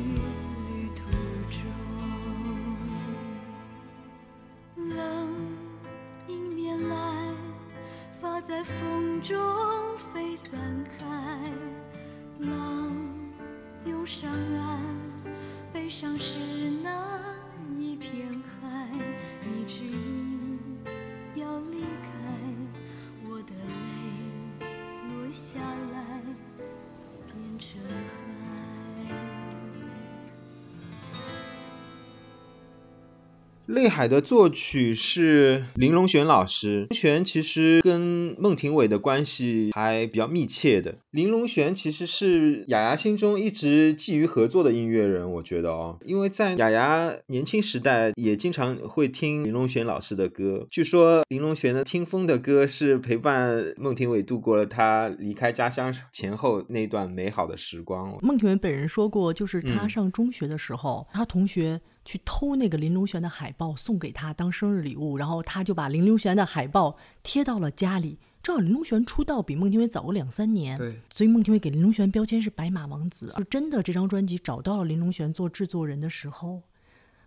[33.71, 36.69] 泪海》的作曲是林隆璇老师。
[36.69, 40.97] 林隆璇其实跟孟庭苇的关系还比较密切的。
[41.13, 50.67] 林隆璇其实是雅雅心中一直觊觎合作的音乐人，我觉得哦，因为在雅雅年轻时代也经常会听林隆璇老师的歌。
[50.69, 58.19] 据说林隆璇的《听风》的歌是陪伴孟庭苇度过了他离开家乡前后那段美好的时光。
[58.21, 68.19] 孟庭苇本人说过，就是他嗯上中学的时候，他同学去偷那个林隆璇的海报送给他当生日礼物，然后他就把林隆璇的海报贴到了家里。
[68.43, 73.35] 正好林隆璇出道比孟庭苇早个两三年，对，所以孟庭苇给林隆璇标签是白马王子。
[73.37, 76.63] 就真的这张专辑找到了林隆璇做制作人的时候，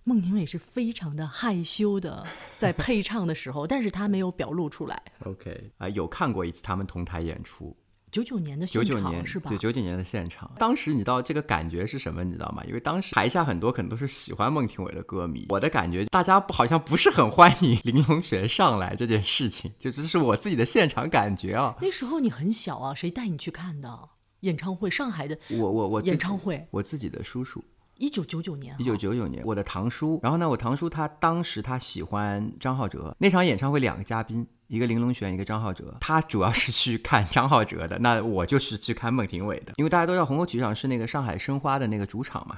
[0.04, 2.26] 孟庭苇是非常的害羞的，
[2.58, 5.04] 在配唱的时候，但是他没有表露出来。
[5.20, 7.78] OK 啊、有看过一次他们同台演出，
[8.14, 9.50] 九九年的现九九年场是吧？
[9.50, 12.24] 对，九九年的现场，当时你知道这个感觉是什么？
[12.24, 12.64] 你知道吗？
[12.68, 21.76] 因为当时台下很多可能都是喜欢孟庭苇的歌迷，我的感觉大家好像不是很欢迎 林隆璇上来这件事情，就这是我自己的现场感觉啊。
[21.82, 24.10] 那时候你很小啊，谁带你去看的
[24.42, 24.92] 演唱会？
[24.92, 27.64] 上海的我我我演唱会，我自己的叔叔，
[27.98, 35.96] 一九九九年啊，一九九九年，我的堂叔，然后呢，我堂叔他当时他喜欢张浩哲，那场演唱会两个嘉宾，一个玲珑璇，一个张浩哲。
[36.02, 42.58] 他主要是去看张浩哲的，那我就是去看孟庭苇的，因为大家都知道虹口体育场是那个上海申花的那个主场嘛。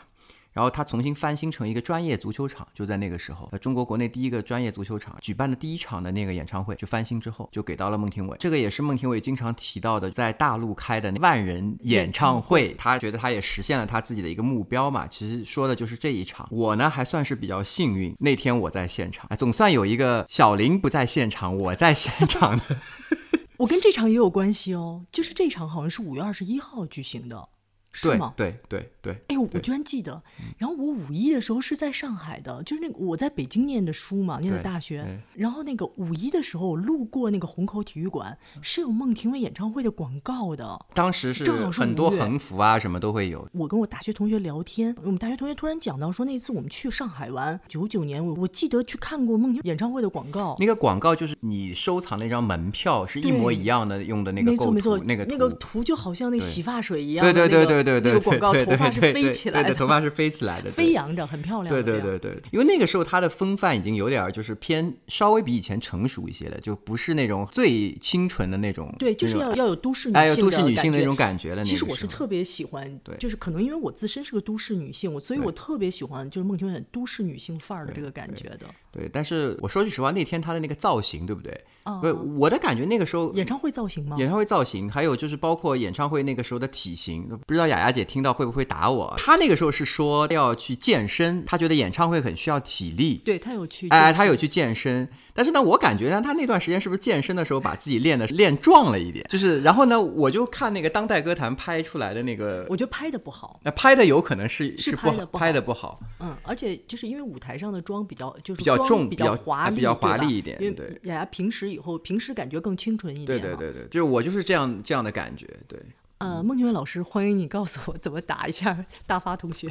[0.55, 8.37] 然后他重新翻新成一个专业足球场，就在那个时候，呃，中国国内第一个专业足球场举办的第一场的那个演唱会就翻新之后，就给到了孟庭苇。
[8.39, 15.05] 这个也是孟庭苇经常提到的，在大陆开的万人演唱会，他觉得他也实现了他自己的一个目标嘛。
[15.05, 16.47] 其实说的就是这一场。
[16.49, 22.63] 我呢还算是比较幸运，那天我在现场，总算有一个小林不在现场，我在现场的。
[23.57, 27.49] 我跟这场也有关系哦，就是这场好像是五月二十一号举行的。
[27.97, 28.33] 是吗？
[28.35, 28.91] 对对对。
[29.11, 30.21] 哎呦，我居然记得。
[30.57, 35.21] 然后我五一的时候是在上海的，就是那个我在北京念的书嘛，念的大学。
[35.33, 40.85] 然后那个五一的时候，我路过那个虹口体育馆，是有孟庭苇演唱会的广告的。
[40.93, 43.47] 当时是很多横幅啊，什么都会有。
[43.53, 50.55] 我跟我大学同学聊天，我们大学同学突然讲到说，那次我们去上海玩，九九年，我我记得去看过孟庭演唱会的广告。
[50.59, 57.25] 那个广告就是你收藏那张门票是一模一样的，用的那个构图，那个那个图就好像那洗发水一样。
[57.25, 58.13] 对对对对对对。
[58.13, 61.73] 那个广告头发是飞起来的，头发是飞起来的，飞扬着，很漂亮。
[61.73, 68.93] 对对对对，因为那个时候他的风范已经有点就是偏稍微比以前成熟一些了，就不是那种最清纯的那种。
[68.97, 71.63] 对，就是要要有都市女性，都市女性的那种感觉了。
[71.63, 78.65] 其实我是特别喜欢，对，就是可能因为我自身是个都市女性，我所以我特别喜欢就是孟庭苇都市女性范儿的这个感觉的。
[78.95, 81.63] 对，但是我说句实话，那天他的那个造型，对不对？
[82.01, 84.15] 不，我的感觉那个时候演唱会造型吗？
[84.17, 89.13] 演唱会造型，还有就是包括演唱会那个时候的体型，不知道雅雅姐听到会不会打我？
[89.17, 93.21] 她那个时候是说要去健身，她觉得演唱会很需要体力。
[93.25, 95.07] 对她有去，哎，她有去健身。
[95.35, 99.25] 但是呢，我感觉呢，他那段时间是不是健身的时候把自己练的练壮了一点？
[99.27, 103.59] 就是，然后呢，我就看那个当代歌坛拍出来的那个，我觉得拍的不好。
[103.61, 105.99] 那拍的有可能是是不好，拍的不好。
[106.21, 110.57] 嗯，而且就是因为舞台上的妆比较就是比较重，比较华丽，比较华丽一点。
[110.61, 113.25] 因为对，雅雅平时以后平时感觉更清纯一点。
[113.25, 115.45] 对对对对，就是我就是这样这样的感觉。
[115.67, 115.77] 对。
[116.19, 119.69] 呃，孟庭苇老师，欢迎你告诉我怎么打一下大发同学。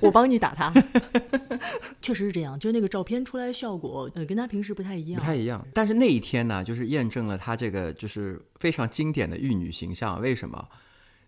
[0.00, 0.72] 我帮你打他，
[2.00, 5.66] 确实是这样，就是那个照片出来的效果，呃，跟他平时不太一样，不太一样。
[5.74, 10.20] 但是那一天呢，就是验证了他这个就是非常经典的玉女形象。
[10.20, 10.68] 为什么？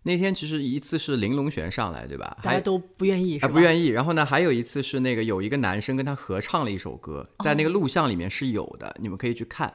[0.05, 2.37] 那天其实一次是玲珑璇上来，对吧？
[2.43, 3.53] 大家都不愿意，是吧？
[3.53, 3.87] 不愿意。
[3.87, 9.73] 然后呢，还有一次是那个有一个男生跟他合唱了一首歌，在那个录像里面是有的，你们可以去看。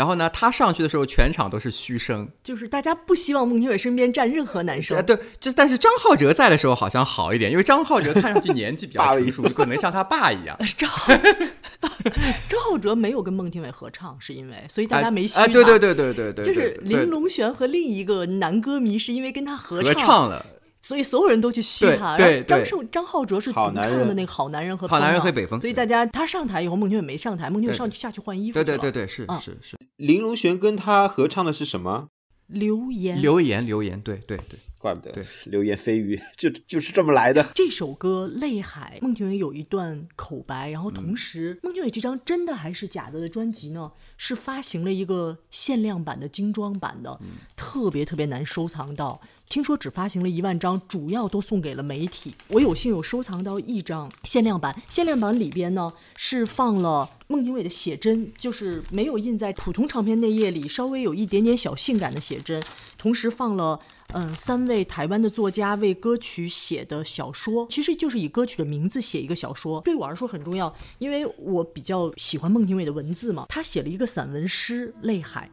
[0.00, 5.04] 然后呢，他上去的时候，全场都是嘘声，就是大家不希望孟庭苇身边站任何男生。
[5.04, 10.58] 对，就但是张浩哲在的时候好像好一点，因为张浩哲看上去年纪比较成熟， 可能像他爸一样。
[10.78, 10.88] 张
[12.48, 15.46] 张浩哲没有跟孟庭苇合唱，是因为所以大家没嘘他。
[15.48, 20.46] 对对对对对对，就是林隆璇和另一个男歌迷是因为跟他合唱了。
[20.82, 29.76] 所以所有人都去嘘他，对张胜张浩哲是独唱的那个好男人和好男人和北风，所以大家他上台以后，孟庭苇没上台，孟庭苇上去下去换衣服对对对对，是是是。
[29.96, 32.08] 林隆璇跟他合唱的是什么？
[32.46, 33.20] 流言。
[33.20, 35.12] 流言流言，对对对，怪不得。
[35.12, 37.46] 对，流言蜚语就就是这么来的。
[37.54, 43.92] 这首歌《泪海》，孟庭苇有一段口白，然后同时孟庭苇这张真的还是假的的专辑呢，
[44.22, 47.18] 是发行了一个限量版的精装版的，
[47.56, 49.18] 特别特别难收藏到。
[49.48, 52.34] 听说只发行了一万张，主要都送给了媒体。
[52.48, 62.62] 我有幸有收藏到一张限量版，限量版里边呢是放了孟庭苇的写真，就是没有印在普通唱片内页里，稍微有一点点小性感的写真。
[62.98, 63.80] 同时放了
[64.12, 69.80] 嗯三位台湾的作家为歌曲写的小说，其实就是以歌曲的名字写一个小说。
[69.82, 73.46] 对我来说很重要，因为我比较喜欢孟庭苇的文字嘛。
[73.48, 75.50] 他写了一个散文诗《泪海》，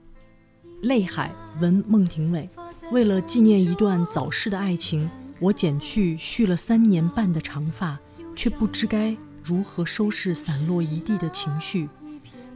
[0.88, 2.50] 泪海文孟庭苇。
[2.92, 8.00] 为了纪念一段早逝的爱情，我剪去蓄了三年半的长发，
[8.36, 11.88] 却不知该如何收拾散落一地的情绪。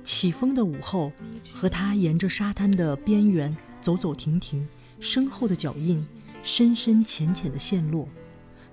[0.04, 1.12] 起风的午后，
[1.54, 4.68] 和他沿着沙滩的边缘走走停停，
[5.02, 6.06] 身后的脚印，
[6.44, 8.08] 深深浅浅的陷落。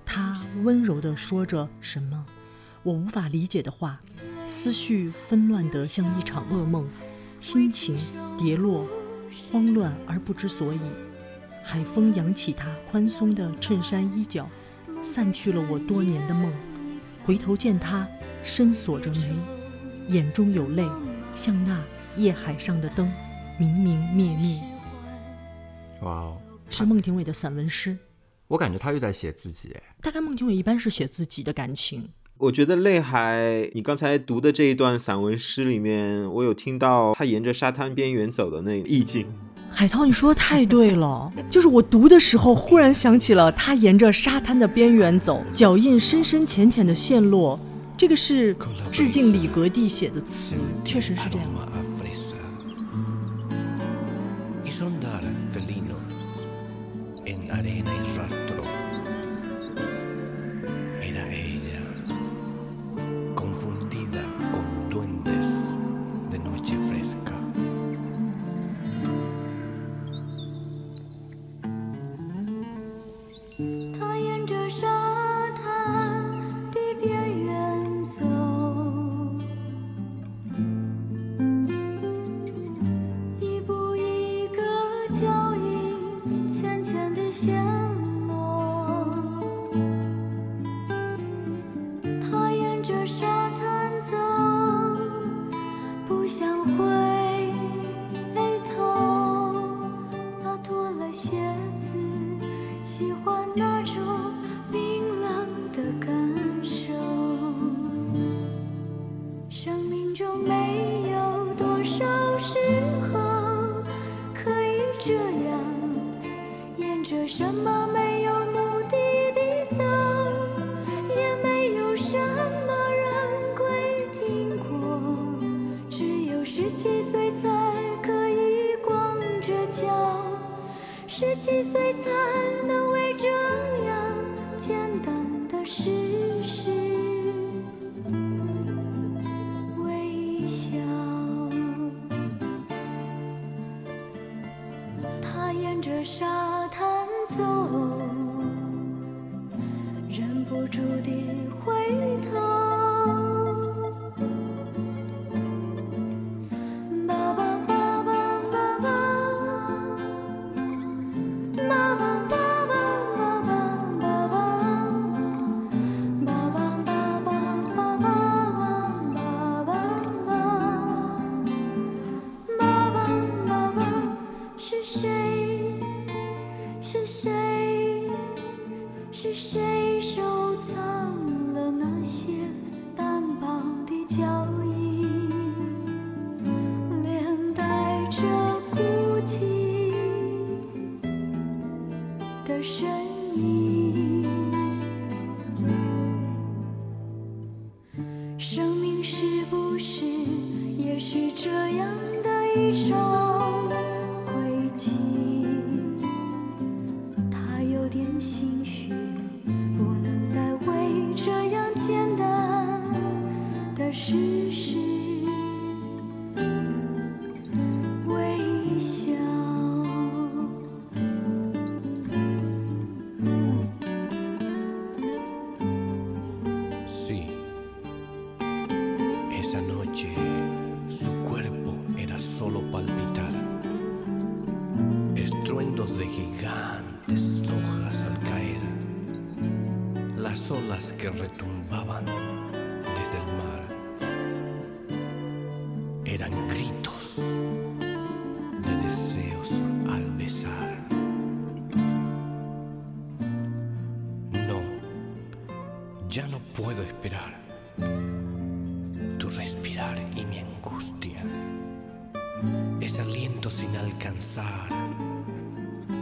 [0.05, 2.23] 他温柔地说着什么，
[2.83, 3.99] 我无法理解的话，
[4.47, 6.87] 思绪纷乱得像一场噩梦，
[7.39, 7.97] 心情
[8.37, 8.87] 跌落，
[9.51, 10.79] 慌乱而不知所以。
[11.63, 14.47] 海风扬起他宽松的衬衫衣角，
[15.01, 16.53] 散去了我多年的梦。
[17.25, 18.07] 回头见他
[18.43, 19.35] 深锁着眉，
[20.09, 20.87] 眼中有泪，
[21.33, 21.83] 像那
[22.17, 23.11] 夜海上的灯，
[23.59, 24.61] 明明灭灭。
[26.01, 26.37] 哇哦，
[26.69, 27.97] 是孟庭苇的散文诗。
[28.47, 29.75] 我感觉他又在写自己。
[30.01, 32.09] 大概孟庭苇一般是写自己的感情。
[32.37, 39.27] 我觉得《泪海》，你刚才读的这一段散文诗里面，我有听到他沿着沙滩边缘走的那意境。
[39.69, 47.59] 海涛，你说的太对了， 就是我读的时候，忽然想起了他沿着沙滩的边缘走，脚印深深浅浅的陷落。
[47.97, 48.55] 这个是
[48.89, 51.47] 致敬李格弟写的词，确实是这样。
[57.59, 58.08] Friday night.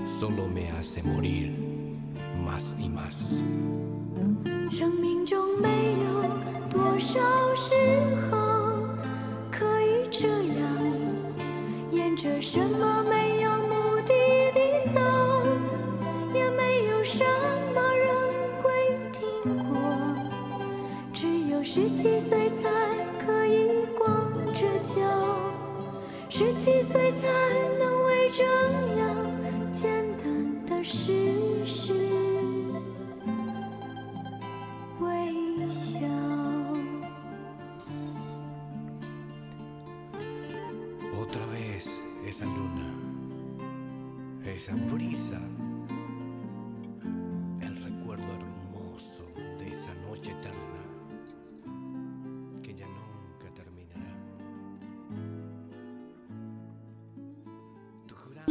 [0.08, 1.52] Solo me hace morir
[2.44, 3.24] más y más.
[4.72, 5.68] 生命中没
[6.04, 6.24] 有
[6.70, 7.20] 多少
[7.56, 7.76] 时
[8.32, 8.38] 候
[9.52, 10.68] 可以这样，
[11.92, 14.14] 沿着什么没有目的
[14.54, 14.60] 地
[14.94, 15.00] 走，
[16.34, 17.24] 也没有什
[17.76, 18.08] 么人
[18.64, 18.72] 会
[19.12, 19.20] 听
[19.70, 19.78] 过，
[21.14, 22.70] 只有十七岁才
[23.24, 24.96] 可以光着脚，
[26.28, 27.28] 十七岁才
[27.78, 29.27] 能为这样
[29.80, 31.14] 简单的事
[31.64, 32.27] 实。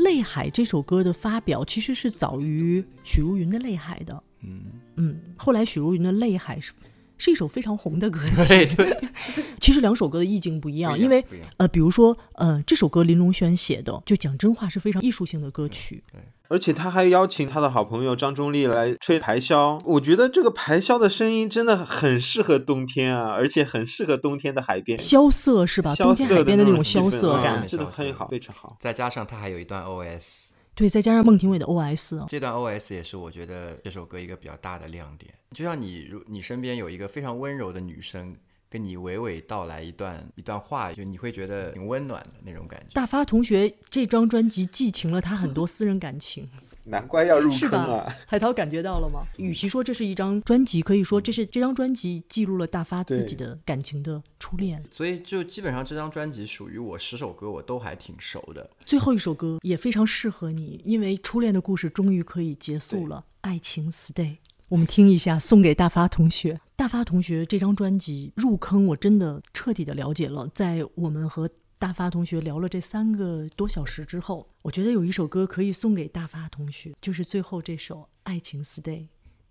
[0.07, 4.23] 泪海》这首歌的发表其实是早于许茹芸的《泪海》的。
[4.43, 4.61] 嗯，
[4.95, 6.73] 嗯，后来许茹芸的《泪海》是
[7.19, 8.47] 是一首非常红的歌 曲。
[8.49, 8.99] 对对，
[9.61, 11.25] 其实两首歌的意境不一样，一样因为
[11.57, 16.03] 呃，比如说呃，这首歌林隆轩写的，就讲真话是非常艺术性的歌曲。
[16.49, 25.93] 而且他还邀请他的好朋友张中立来吹排箫，我觉得这个排箫的声音真的很适合冬天啊，而且很适合冬天的海边，萧瑟是吧？
[25.97, 28.77] 冬天海边的那种萧瑟感，嗯真的很好，非常好。
[28.79, 30.46] 再加上他还有一段 OS，
[30.77, 35.33] 对，再加上孟庭苇的 OS，这段 OS 也是我觉得这首歌一个比较大的亮点。
[35.53, 38.37] 就像你如你身边有一个非常温柔的女生，
[38.69, 42.89] 跟你娓娓道来一段一段话，就你会觉得挺温暖的那种感觉。
[42.93, 46.47] 大发同学这张专辑寄情了他很多私人感情，
[46.87, 48.17] 难怪要入是坑吧啊！？
[48.27, 49.27] 海涛感觉到了吗？
[49.39, 54.83] 与其说这是一张专辑，可以说这是这张专辑记录了大发自己的感情的初恋。
[54.91, 58.71] 所以就基本上这张专辑属于我十首歌我都还挺熟的。
[58.85, 64.37] 最后一首歌也非常适合你，因为初恋的故事终于可以结束了，爱情 stay。
[64.69, 66.61] 我们听一下，送给大发同学。
[66.75, 70.49] 大发同学这张专辑入坑，我真的彻底的了解了。
[70.55, 78.83] 在我们和大发同学聊了这三个多小时之后，我觉得有一首歌可以送给大发同学，就是最后这首《爱情 stay》。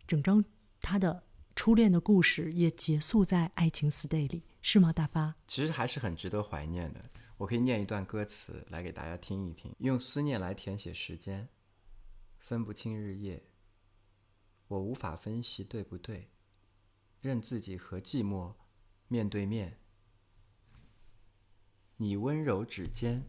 [0.07, 0.43] 整张
[0.81, 1.23] 他的
[1.55, 4.91] 初恋的故事也结束在《爱情 stay》里，是吗？
[4.91, 5.35] 大发？
[5.47, 7.11] 其实还是很值得怀念的。
[7.37, 11.47] 我可以念一段歌词来给大家听一听，用思念来填写时间，
[12.39, 13.43] 分不清日夜。
[14.67, 16.31] 我无法分析对不对，
[17.21, 18.55] 任自己和寂寞
[19.07, 19.77] 面对面。
[21.97, 23.23] 你温柔指尖，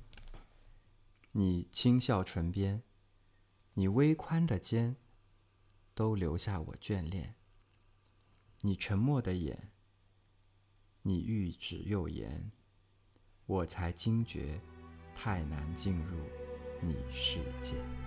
[1.30, 2.82] 你轻笑唇边，
[3.74, 4.96] 你微宽的肩，
[5.94, 7.36] 都留下我眷恋。
[8.62, 9.70] 你沉默的眼，
[11.02, 12.50] 你欲止又言，
[13.46, 14.60] 我才惊觉
[15.14, 16.16] 太难进入
[16.82, 18.05] 你世界。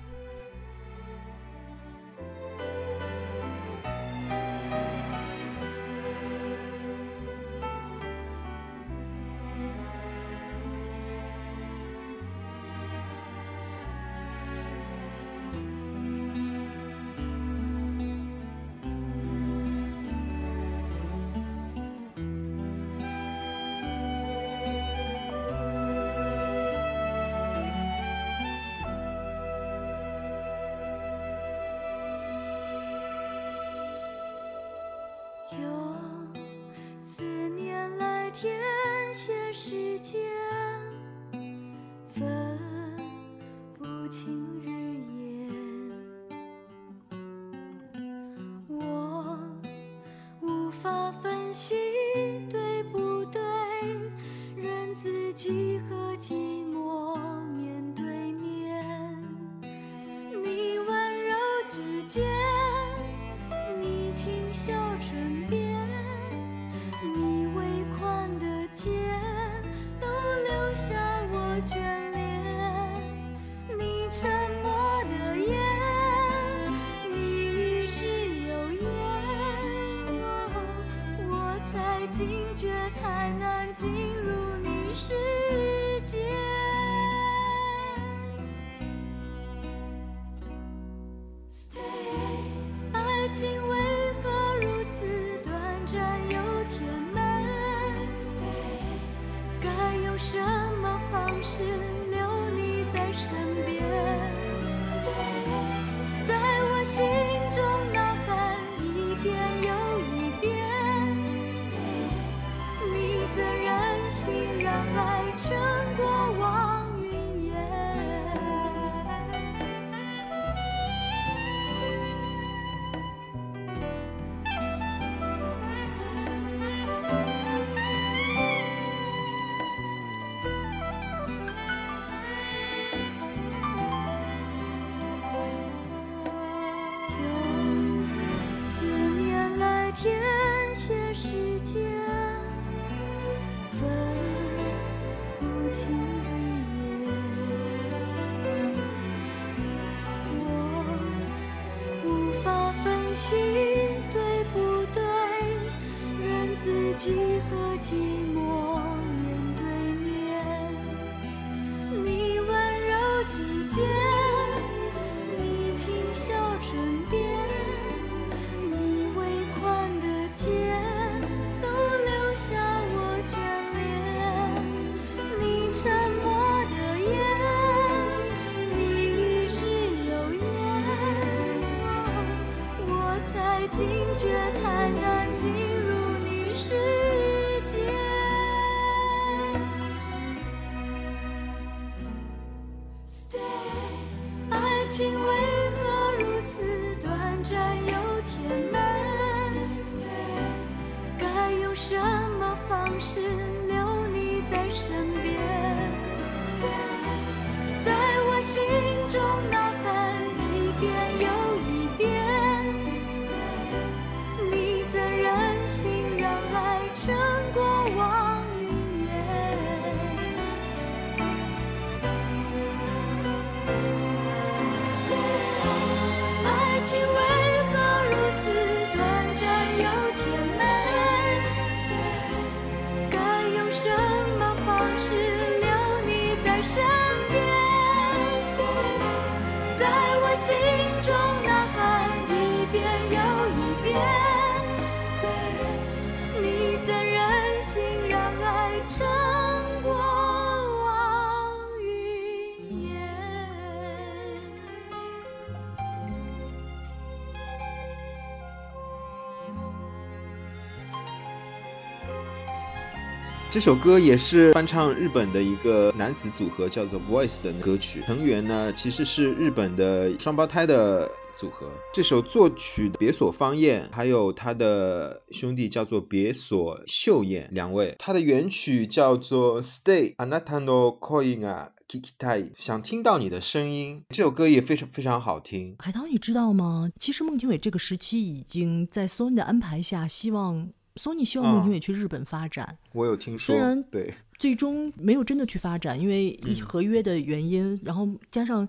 [263.52, 271.72] 这首歌也是翻唱日本的一个男子组合叫做 Voice 的歌曲，成员呢其实是日本的双胞胎的组合。
[271.91, 284.04] 这首作曲的别所方彦，还有他的兄弟叫做别所秀彦两位，他的原曲叫做 Stay Anata no Koi ga Kikitai，想听到你的声音。
[284.10, 285.76] 这首歌也非常非常好听。
[285.80, 286.91] 海涛，你知道吗？
[287.00, 298.67] 其实孟庭苇这个时期已经在 Sony 的安排下，希望 Sony 希望孟庭苇去日本发展，我有听说虽然，对，最终没有真的去发展，因为合约的原因，然后加上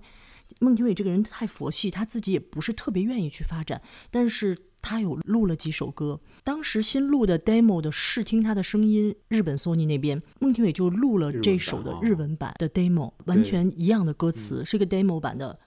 [0.61, 6.21] 孟庭苇这个人太佛系，他自己也不是特别愿意去发展，但是他有录了几首歌。
[6.45, 15.59] 当时新录的 demo 的试听他的声音，日本 Sony 那边孟庭苇就录了这首的日文版的 demo，完全一样的歌词，是一个 demo 版的。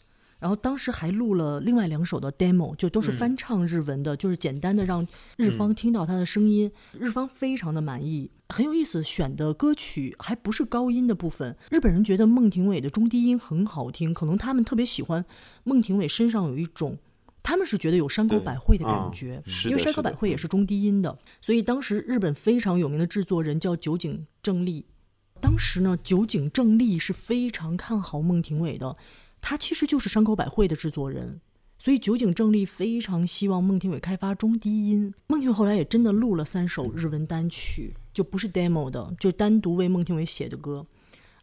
[0.44, 9.02] 然后当时还录了另外两首的 demo，就都是翻唱日文的，就是简单的让日方听到他的声音，日方非常的满意，很有意思。
[9.02, 15.24] 选的歌曲还不是高音的部分，日本人觉得孟庭苇的中低音很好听，可能他们特别喜欢
[15.64, 16.98] 孟庭苇身上有一种。
[17.42, 24.86] 他们是觉得有山口百惠的感觉，因为山口百惠也是中低音的，所以当时日本非常有名的制作人叫酒井正利。
[25.42, 28.96] 当时呢，酒井正利是非常看好孟庭苇的，
[29.46, 31.42] 他其实就是山口百惠的制作人，
[31.78, 35.14] 所以酒井正利非常希望孟庭苇开发中低音。
[35.28, 40.88] 孟庭苇后来也真的录了三首日文单曲，就不是 demo 的，就单独为孟庭苇写的歌，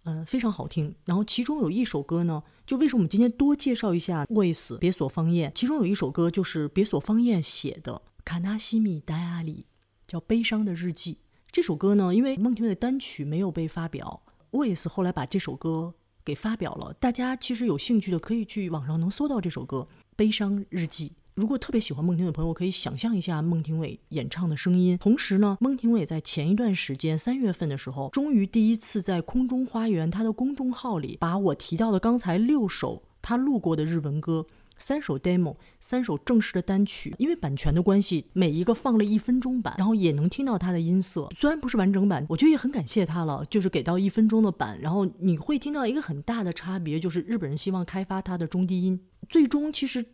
[0.04, 0.94] 呃，非常好听。
[1.04, 9.66] 然后其中有一首歌呢，就为什么我们今天多介绍一下 Voice 别所方彦，其中有一首歌就是别所方彦写的，卡纳西米戴阿里
[10.06, 11.14] 叫《悲伤的日记》
[11.52, 14.22] 这首歌呢，因为孟庭苇的单曲没有被发表
[14.52, 15.92] ，Voice 后来把这首歌
[16.24, 16.92] 给发表了。
[17.00, 21.08] 大家其实有兴趣的可以去网上能搜到这首歌《悲伤日记》。
[21.34, 24.98] 如果特别喜欢孟庭苇的朋友，可以想象一下孟庭苇演唱的声音。
[24.98, 34.44] 同时呢，孟庭苇在前一段时间三月份的时候，终于第一次在空中花园他的公众号里，把我提到的刚才六首他录过的日文歌。
[34.80, 41.28] 三首 demo，三首正式的单曲，因为版权的关系，每一个放了一分钟版，然后也能听到它的音色。
[41.36, 48.98] 虽然不是完整版，我觉得也很感谢他了，就是给到一分钟的版，然后你会听到一个很大的差别，就是日本人希望开发它的中低音。
[49.28, 50.04] 最终其实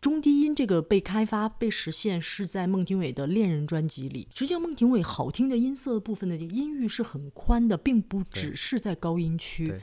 [0.00, 4.28] 中低音这个被开发被实现是在孟庭苇的《恋人》专辑里。
[4.34, 9.74] 实际上，孟庭苇好听的音色部分的音域是很宽的，并不只是在高音区。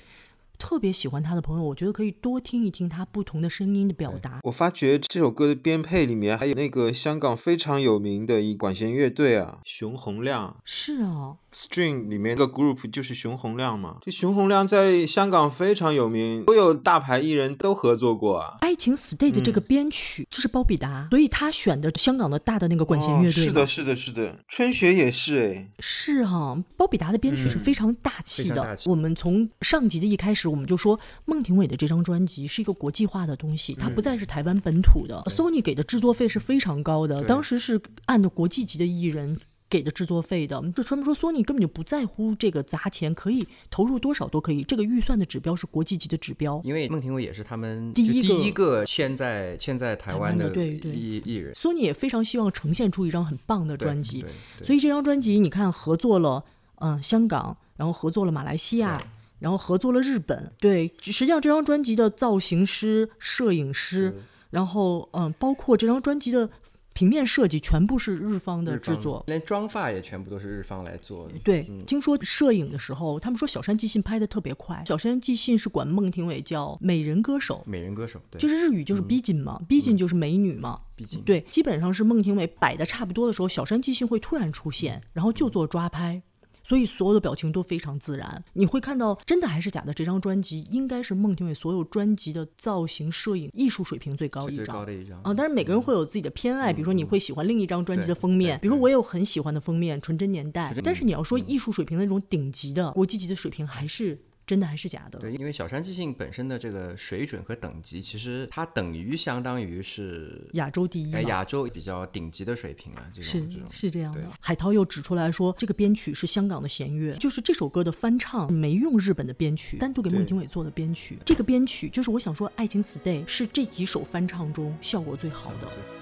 [0.58, 4.40] 特别喜欢他的朋友，我觉得可以多听一听他不同的声音的表达。
[4.44, 10.58] 我发觉这首歌的编配里面还有那个香港非常有名的一管弦乐队啊，熊洪亮。
[10.66, 11.38] 是啊。
[11.54, 18.58] String 里面一个 group 就是熊洪亮嘛，这熊洪亮在香港非常有名，所有大牌艺人都合作过啊。
[18.62, 23.32] 爱情 Stay 的这个编曲就是包比达，所以他选的香港的大的那个管弦乐队。
[23.32, 25.72] 是的，是的，是的，春雪也是哎。
[25.80, 28.78] 是哈，包比达的编曲是非常大气的。
[28.86, 35.24] 我们从上集的一开始，我们就说孟庭苇的这张专辑是一个国际化的东西，它不再是台湾本土的。
[35.28, 39.40] Sony 给的制作费是非常高的，当时是按照国际级的艺人。
[39.70, 44.64] 给的制作费的，就他们说索尼根本就不在乎这个砸钱，可以投入多少都可以。
[44.64, 46.62] 这个预算的指标是国际级的指标。
[46.64, 51.54] 因为孟庭苇也是他们第一个第一个签在签在台湾的对艺艺人。
[51.54, 54.24] 索尼也非常希望呈现出一张很棒的专辑，
[54.64, 56.46] 所以这张专辑你看合作了
[56.76, 59.04] 嗯香港，然后合作了马来西亚，
[59.40, 60.50] 然后合作了日本。
[60.60, 64.16] 对，实际上这张专辑的造型师、摄影师，
[64.52, 66.50] 然后嗯包括这张专辑的。
[66.98, 71.30] 平面设计全部是日方的制作，连妆发也全部都是日方来做。
[71.44, 74.82] 对，听说摄影的时候，他们说小山纪信拍的特别快。
[74.88, 81.22] 小山纪信是管孟庭苇叫美人歌手，美人歌手，对，就是日语就是逼近嘛，逼近就是美女嘛，逼近。
[81.22, 86.24] 对，基本上是孟庭苇摆的差不多的时候，小山纪信会突然出现，然后就做抓拍。
[86.68, 89.94] 所以所有的表情都非常自然，你会看到真的还是假的。
[89.94, 94.86] 这张专辑应该是孟庭苇所有专辑的造型、摄影、艺术水平最高一张
[95.24, 95.34] 啊！
[95.34, 104.20] 但是每个人会有自己的偏爱，比如说你会喜欢另一张专辑的封面，比如我有很喜欢的封面《纯真年代》，但是你要说艺术水平的那种顶级的国际级的水平，还是。
[104.48, 105.20] 真的还是假的？
[105.20, 113.06] 对，因为小山即兴本身的这个水准和等级，其实它等于相当于是亚洲第一，哎，亚洲比较顶级的水平了。
[113.14, 114.32] 这种这种是这样的。
[114.40, 121.18] 海涛又指出来说，这个编曲是香港的弦乐，就是这首歌的翻唱没用日本的编曲，单独给孟庭苇做的编曲。
[121.26, 125.68] 这个编曲就是我想说，《爱情 Stay》是这几首翻唱中效果最好的。
[125.68, 125.97] 茶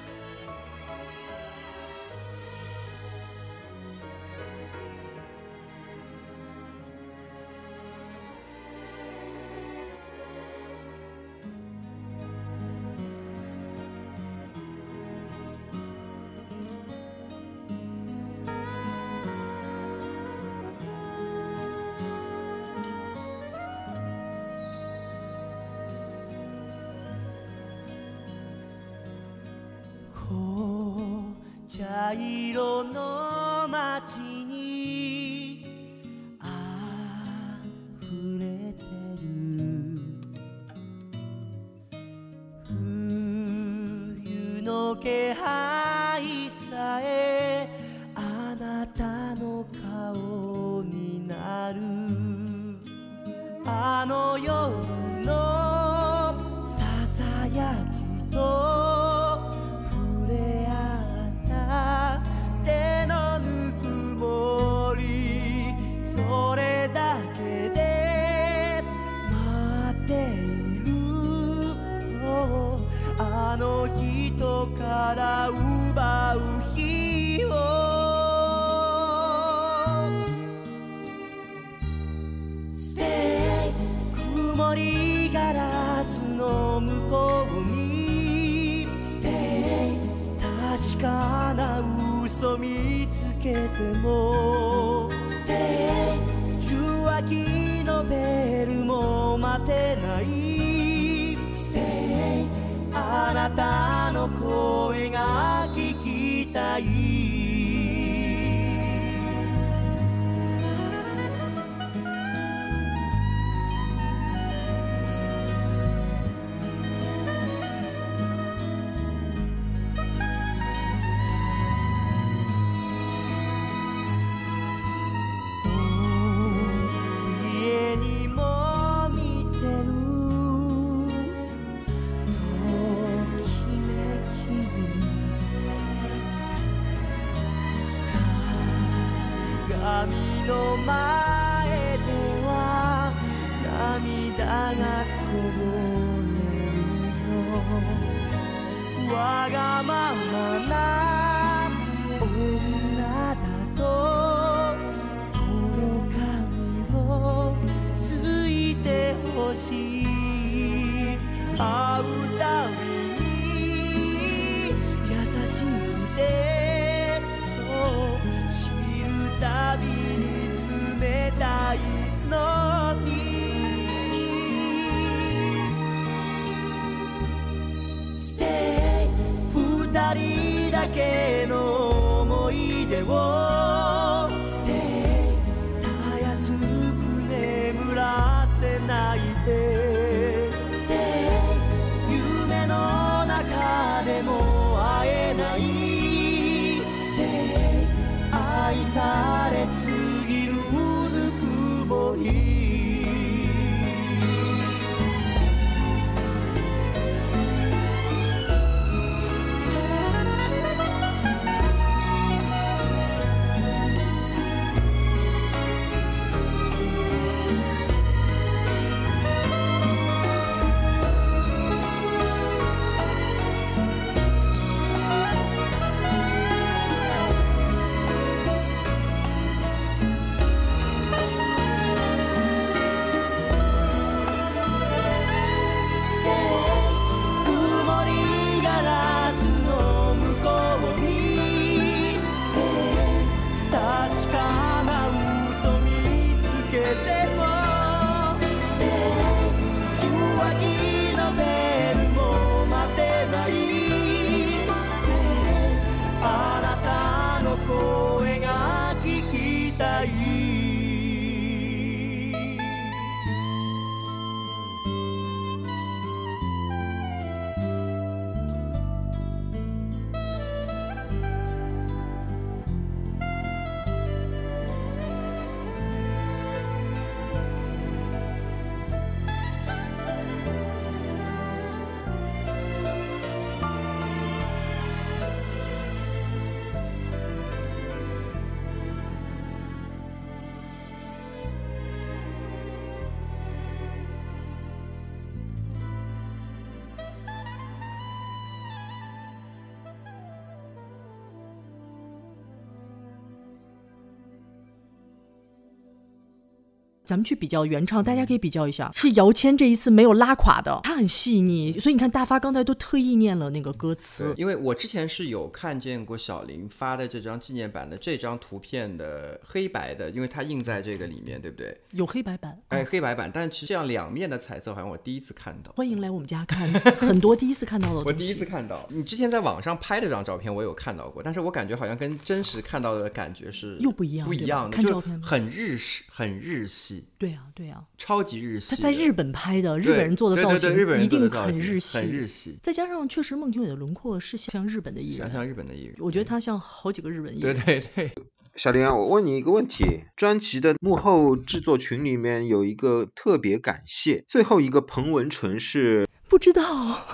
[307.05, 321.77] 咱们去比较原唱，大家可以比较一下，是姚谦这一次没有拉垮的，他很细腻，所以你看大发刚才都特意念了那个歌词，因为我之前是有看见过小林发的这张纪念版的这张图片的黑白的，因为它印在这个里面，对不对？
[321.91, 322.57] 有黑白版。
[322.69, 325.71] 哎，黑白版，但其实这样两面的彩色好像我第一次看到。
[325.73, 328.01] 欢迎来我们家看，很多第一次看到的。
[328.05, 338.75] 我第一次看到，你之前在网上拍的这张照片我有看到过，但是我感觉好像跟真实看到的感觉是又不一样不一样看照片很日式，很日系，对啊、对啊、超级日系。
[338.75, 340.71] 他在日本拍的，日本人做的造型
[341.01, 347.55] 一定很日系，很日系再加上确实孟庭苇的轮廓是像日本的艺人，想象日本的艺人，我觉得他像好几个日本艺人。
[347.55, 348.11] 对对对，
[348.55, 356.63] 小林啊，我问你一个问题：专辑的幕后制作群里面有一个特别感谢，最后一个彭文纯是不知道，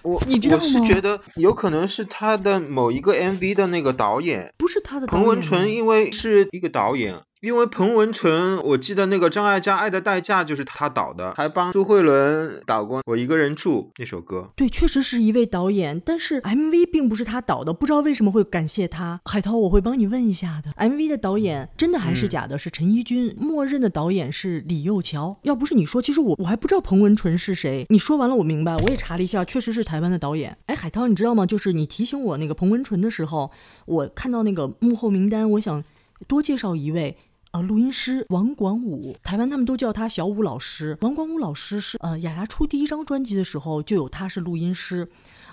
[0.03, 7.21] 我，你知道我是觉得有可能是他的某一个 MV 的那个导演不是他的导彭文纯，因为是一个导演。
[7.41, 14.51] 因为彭文淳，我记得那个张艾嘉《爱的代价》就是他导的，还帮苏慧伦导过《我一个人住》那首歌。
[14.55, 19.19] 对，确实是一位导演，但是 MV 并不是他导的，不知道为什么会感谢他。
[19.25, 20.71] 海涛，我会帮你问一下的。
[20.73, 22.59] MV 的导演真的还是假的？
[22.59, 25.35] 是陈怡君，默认的导演是李幼乔。
[25.41, 27.87] 要不是你说，其实我我还不知道彭文淳是谁。
[27.89, 30.55] 你说完了，我明白，我也查了一下，确实是台湾的导演。
[30.67, 31.47] 哎，海涛，你知道吗？
[31.47, 33.49] 就是你提醒我那个彭文淳的时候，
[33.87, 35.83] 我看到那个幕后名单，我想
[36.27, 37.17] 多介绍一位。
[37.51, 40.97] 呃，录音师王广武，台湾他们都叫他小武老师。
[41.01, 45.05] 王广武老师是呃，雅雅出第一张专辑的时候就有他是录音师，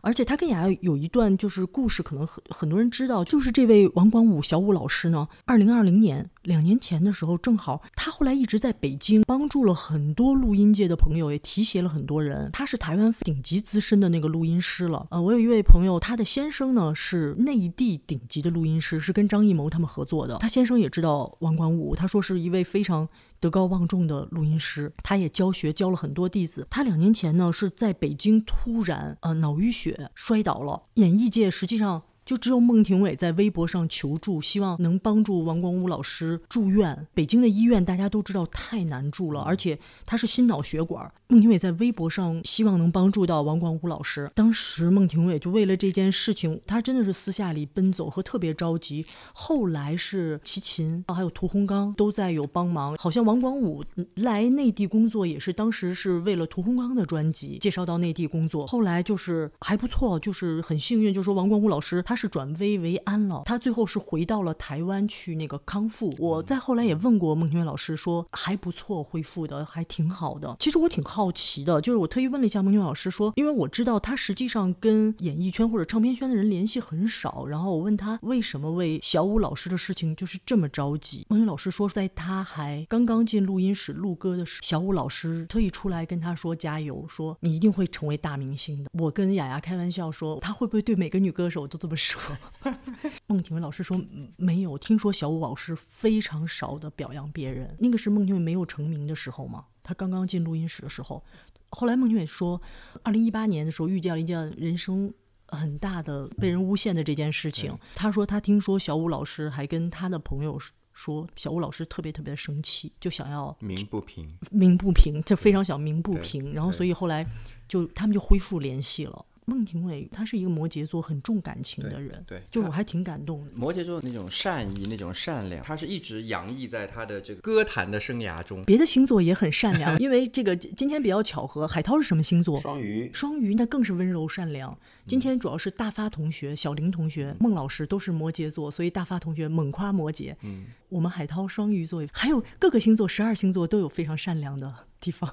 [0.02, 12.50] 而且他跟雅雅有一段就是故事，可能很很多人知道，就是这位王广武小武老师呢，二零二零年两年前的时候，正好他后来一直在北京帮助了很多录音界的朋友，也提携了很多人。
[12.52, 15.06] 他是台湾顶级资深的那个录音师了。
[15.10, 20.36] 呃，我有一位朋友，他的先生呢是内地顶级的录音师，是跟张艺谋他们合作的。
[20.38, 23.08] 他先生也知道王广武，他说是一位非常。
[23.40, 26.66] 德高望重的录音师，他也教学教了很多弟子。
[26.70, 32.02] 他两年前呢是在北京突然呃脑淤血摔倒了，演艺界实际上。
[32.28, 37.06] 就只有孟庭苇在微博上求助，希望能帮助王光武老师住院。
[37.14, 41.10] 北京的医院大家都知道太难住了，而且他是心脑血管。
[41.28, 44.30] 孟庭苇在微博上希望能帮助到王光武老师。
[44.34, 49.06] 当时孟庭苇就为了这件事情，他真的是私下里奔走和特别着急。
[49.32, 53.82] 后来是齐秦啊还有屠洪刚都在有帮忙，好像王光武
[54.16, 58.66] 来内地工作也是当时是为了屠洪刚的专辑介绍到内地工作。
[58.66, 62.17] 后来就是还不错，就是很幸运，就说王光武老师他。
[62.18, 66.12] 是转危为安了，他最后是回到了台湾去那个康复。
[66.18, 70.56] 我在后来也问过孟庭苇老师，说还不错，恢复的还挺好的。
[70.58, 81.24] 其实我挺好奇的，就是我特意问了一下孟庭苇老师，说因为我知道他实际上跟演艺圈或者唱片圈的人联系很少，然后我问他为什么为小武老师的事情就是这么着急。
[81.28, 88.90] 孟庭苇老师说，在他还刚刚进录音室录歌的时候，小武老师特意出来跟他说加油，说你一定会成为大明星的。
[88.94, 92.07] 我跟雅雅开玩笑说，他会不会对每个女歌手都这么说？
[92.12, 92.36] 说，
[93.26, 94.00] 孟庭苇老师说
[94.36, 101.22] 没有听说小武老师非常少的表扬别人，那个是孟庭苇没有成名的时候嘛，他刚刚进录音室的时候。
[101.70, 102.60] 后来孟庭苇说，
[103.02, 105.12] 二零一八年的时候遇见了一件人生
[105.48, 107.76] 很大的被人诬陷的这件事情。
[107.94, 110.58] 他说他听说小武老师还跟他的朋友
[110.94, 116.54] 说，小武老师特别特别的生气，就想要鸣不平，鸣不平，就非常想鸣不平。
[116.54, 117.26] 然后所以后来
[117.68, 119.24] 就他们就恢复联系了。
[119.48, 123.52] 孟庭苇，他是一个摩羯座，很重感情的人，对，就我还挺感动的。
[123.54, 128.62] 摩羯座那种善意、那种善良，他是一直洋溢在他的这个歌坛的生涯中。
[128.64, 132.60] 别的星座也很善良， 因为这个今天比较巧合，海涛是什么星座？
[132.60, 133.10] 双鱼。
[133.14, 134.78] 双鱼那更是温柔善良。
[135.06, 140.36] 今天主要是大发同学、小林同学、孟老师都是摩羯座，所以大发同学猛夸摩羯。
[140.42, 144.70] 嗯，我们海涛双鱼座，还有各个星座，十二星座都有非常善良的
[145.00, 145.32] 地方。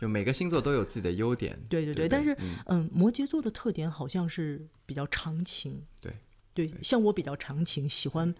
[0.00, 2.34] 就每个星座都有自己的优点，对对对，但是
[2.66, 6.12] 嗯，摩羯座的特点好像是比较长情，对
[6.54, 8.34] 对，像我比较长情，喜欢。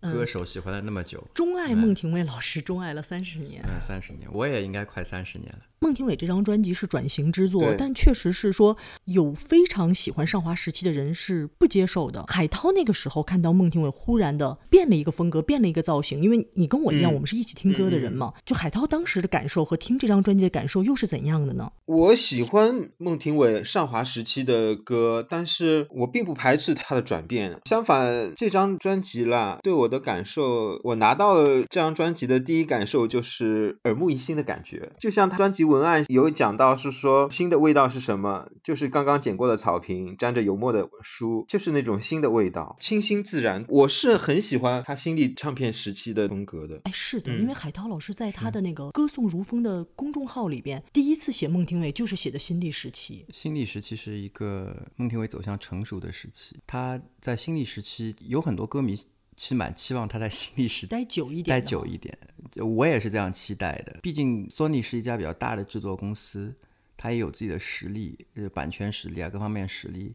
[0.00, 3.62] 歌手喜欢了那么久，钟爱孟庭苇老师，钟爱了三十年。
[3.68, 5.60] 嗯，三十年，我也应该快三十年了。
[5.82, 8.76] 孟庭苇这张专辑是转型之作，但确实是说
[9.06, 12.24] 有非常喜欢上华时期的人是不接受的。
[12.28, 18.32] 海涛那个时候看到孟庭苇忽然的变了一个风格，变了一个造型，因为你跟我一样，我们是一起听歌的人嘛。
[18.46, 21.72] 就海涛当时的感受和听这张专辑的感受又是怎样的呢？
[21.84, 27.58] 我喜欢孟庭苇上华时期的歌，但是我并不排斥她的转变。
[27.64, 34.92] 相反，这张专辑啦，对我的感受，我拿到了这张专辑的第一感受就是耳目一新的感觉。
[35.00, 38.48] 就像他专辑文案有讲到，是说新的味道是什么？
[38.62, 43.64] 就是刚刚剪过的草坪，沾着油墨的书，就是那种新的味道，清新自然。
[43.68, 46.82] 我是很喜欢他新力唱片时期的风格的。
[46.84, 53.24] 哎，是的，因为海涛老师在他的那个歌颂如风的公众号里边，第一次写孟庭苇就是写的新力时期。
[53.32, 58.98] 新力时期是一个孟庭苇走向成熟的时期，他在新力时期有很多歌迷。
[59.36, 62.16] 其实蛮期望他在新力时待久一点，待久一点。
[62.56, 63.98] 我也是这样期待的。
[64.02, 66.54] 毕竟索尼是一家比较大的制作公司，
[66.96, 70.14] 它也有自己的实力，呃，版权实力啊，各方面实力。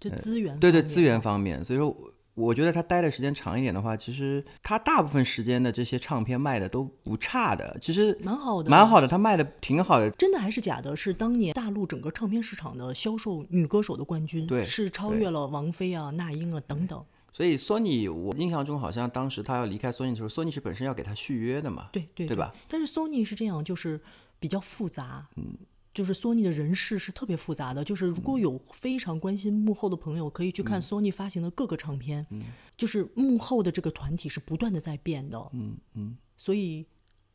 [0.00, 1.64] 就资源，对对，资源方面。
[1.64, 1.94] 所以说，
[2.34, 10.10] 我觉得他待的时间长一点的话，其实他大部分时间的这些唱片卖的都不差的，其实蛮好的，蛮好的，他卖的挺好的。
[10.12, 10.96] 真的还是假的？
[10.96, 17.04] 是当年大陆整个唱片市场的销售女歌手的冠军，对，是超越了王菲啊、那英啊等等。
[17.32, 21.88] 所以索尼，我印象中好像当时他要离开索尼的时候，索尼是本身要给他续约的嘛？
[21.92, 22.54] 对对对吧？
[22.68, 24.00] 但是索尼是这样，就是
[24.38, 25.56] 比较复杂，嗯，
[25.94, 27.84] 就是索尼的人事是特别复杂的。
[27.84, 32.40] 就是如果有非常关心幕后的朋友，可以去看索尼发行的各个唱片，嗯，
[32.76, 36.86] 就是幕后的这个团体是不断的在变的，嗯嗯，所以。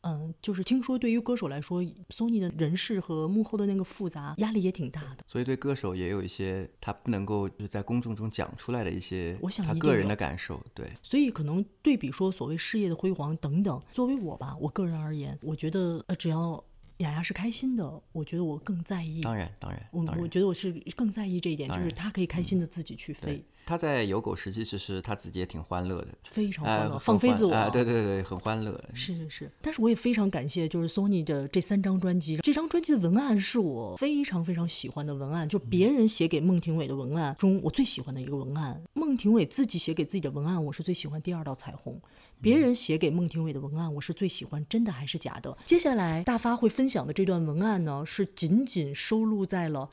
[0.06, 5.24] 嗯，就是听说对于歌手来说，Sony 的人事和幕后的那个复杂，压力也挺大的。
[5.26, 10.62] 所以对歌手也有一些他不能够就是在公众中讲出来的一些，我想他个人的感受。
[10.72, 16.62] 对，所以可能对比说所谓事业的辉煌等等，作为我吧，我个人而言，我觉得呃，只要
[16.98, 19.20] 雅雅是开心的，我觉得我更在意。
[19.20, 23.44] 当然，当然，我我觉得我是更在意这一点，就是他可以开心的自己去飞。
[23.66, 28.80] 他在有狗时期，其实他自己也挺欢乐的，非常欢乐，放飞自我，对对对，很欢乐。
[28.94, 38.80] 是是是，但是我也非常感谢，就是 Sony 的这三张专辑，这张专辑的文案是我非常非常喜欢的文案，就别人写给孟庭苇的文案中，我最喜欢的一个文案。
[38.94, 42.00] 孟庭苇自己写给自己的文案，我是最喜欢第二道彩虹。
[42.40, 45.56] 别人写给孟庭苇的文案，我是最喜欢真的还是假的。
[45.64, 49.90] 接下来大发会分享的这段文案呢，是仅仅收录在了。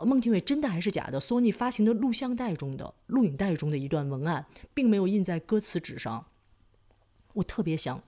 [0.00, 4.44] 孟庭苇真的还是假的？Sony 发行的录像带中的录影带中的一段文案，
[4.74, 6.26] 并没有印在歌词纸上。
[7.32, 8.02] 我特别想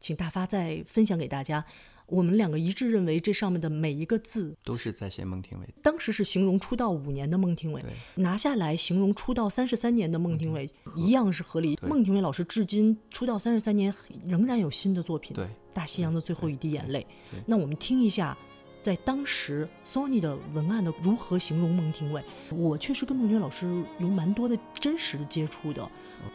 [0.00, 1.64] 请大发再分享给大家，
[2.08, 5.68] 我们两个一致认为这上面的每一个字，都是在写孟庭苇。
[5.82, 11.76] 当时是形容出道五年的孟庭苇，拿下来形容出道三十三年的孟庭苇一样是合理。
[11.76, 13.94] 对孟庭苇老师至今出道三十三年，
[14.26, 15.36] 仍然有新的作品。
[15.36, 17.06] 对大西洋的最后一滴眼泪。
[17.46, 18.36] 那我们听一下，
[18.80, 22.24] 在当时 Sony 的文案的如何形容孟庭苇。
[22.50, 25.88] 我确实跟孟庭苇老师有蛮多的真实的接触的，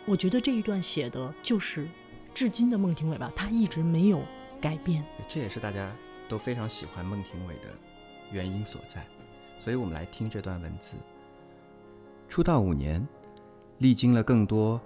[0.06, 1.90] 我觉得这一段写的就是
[2.34, 4.22] 至今的孟庭苇吧，她一直没有
[4.64, 5.04] 改变。
[5.28, 5.94] 这也是大家
[6.30, 7.68] 都非常喜欢孟庭苇的
[8.32, 9.06] 原因所在。
[9.60, 10.94] 所以我们来听这段文字。
[12.30, 13.06] 出道五年，
[13.80, 14.80] 历经了更多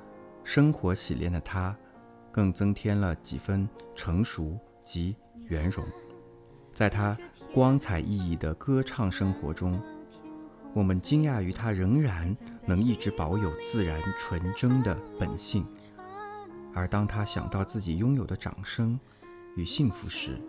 [0.43, 1.77] 生活洗练的他，
[2.31, 5.85] 更增添了几分成熟及圆融。
[6.73, 7.15] 在他
[7.53, 9.79] 光彩熠熠的歌唱生活中，
[10.73, 12.35] 我们惊讶于他仍然
[12.65, 15.63] 能一直保有自然纯真的本性。
[16.73, 18.99] 而当他想到自己拥有的掌声
[19.57, 20.39] 与幸福时，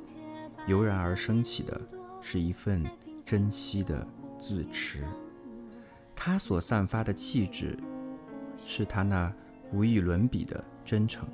[0.67, 1.81] 油然而升起的
[2.21, 2.85] 是一份
[3.25, 4.07] 珍惜的
[4.39, 5.03] 自持。
[6.15, 7.75] 她所散发的气质，
[8.59, 9.33] 是她那
[9.73, 11.25] 无与伦比的真诚；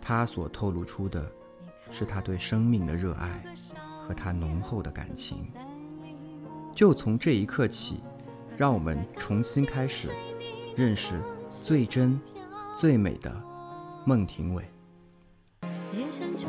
[0.00, 1.28] 她所透露出的，
[1.90, 3.44] 是她对生命的热爱
[4.06, 5.38] 和她浓厚的感情。
[6.76, 8.04] 就从这一刻起，
[8.56, 10.10] 让我们重新开始
[10.76, 11.20] 认识
[11.60, 12.20] 最真、
[12.76, 13.34] 最美的
[14.06, 14.64] 孟庭苇。
[15.92, 16.48] 眼神中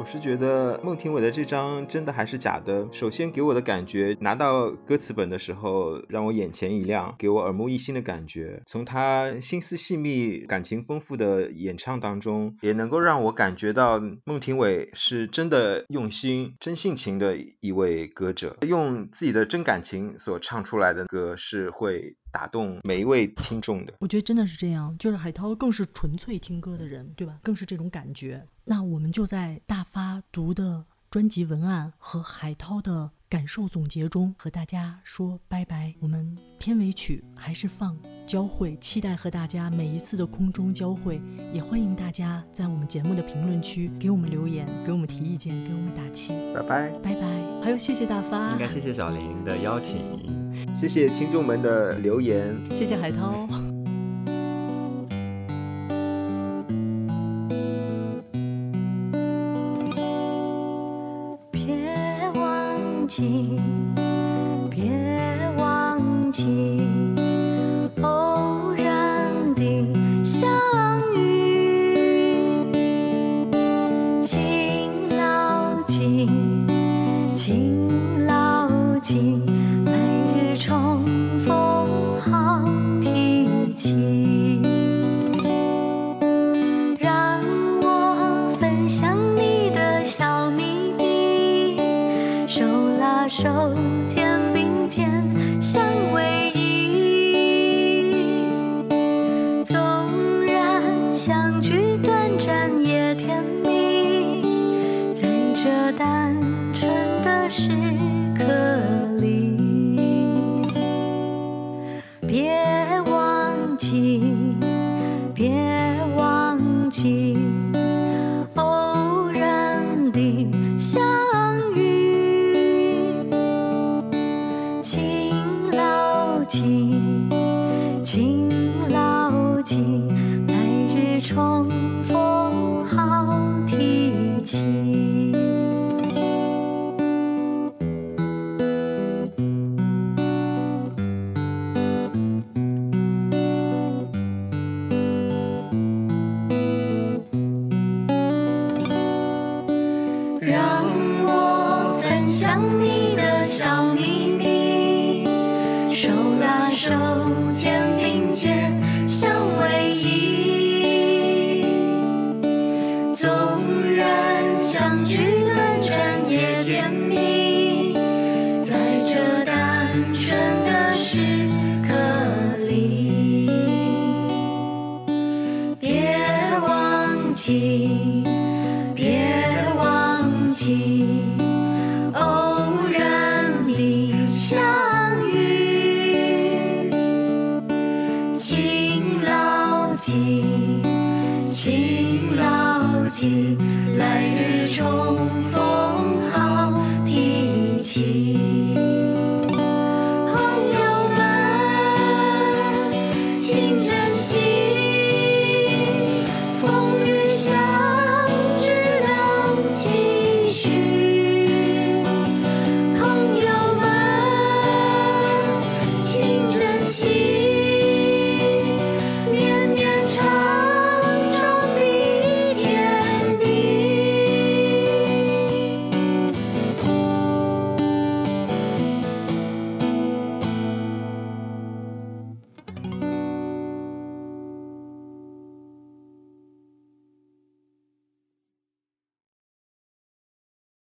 [0.00, 2.88] 我是觉得孟庭苇的这张真的还是假的。
[2.90, 8.62] 首先给我的感觉，拿到歌词本的时候，让我眼前一亮，给我耳目一新的感觉。
[8.64, 23.94] 从他心思细密、感情丰富的演唱当中，也能够让我感觉到孟庭苇是真的用心、真性情的一位歌者，用自己的真感情所唱出来的歌是会打动每一位听众的。
[23.98, 27.38] 我觉得真的是这样，就是海涛更是纯粹听歌的人，对吧？
[27.42, 28.46] 更是这种感觉。
[28.64, 35.94] 那我们就在大发读的专辑文案和海涛的感受总结中和大家说拜拜。
[36.00, 37.96] 我们片尾曲还是放
[38.26, 41.22] 交汇，期待和大家每一次的空中交汇，
[41.54, 46.32] 也欢迎大家在我们节目的评论区给我们留言，给我们提意见，给我们打气。
[46.52, 49.96] 拜拜，拜拜，还有谢谢大发应，该谢谢小林的邀请。
[50.74, 52.56] 谢谢听众们的留言。
[52.72, 53.46] 谢谢海涛。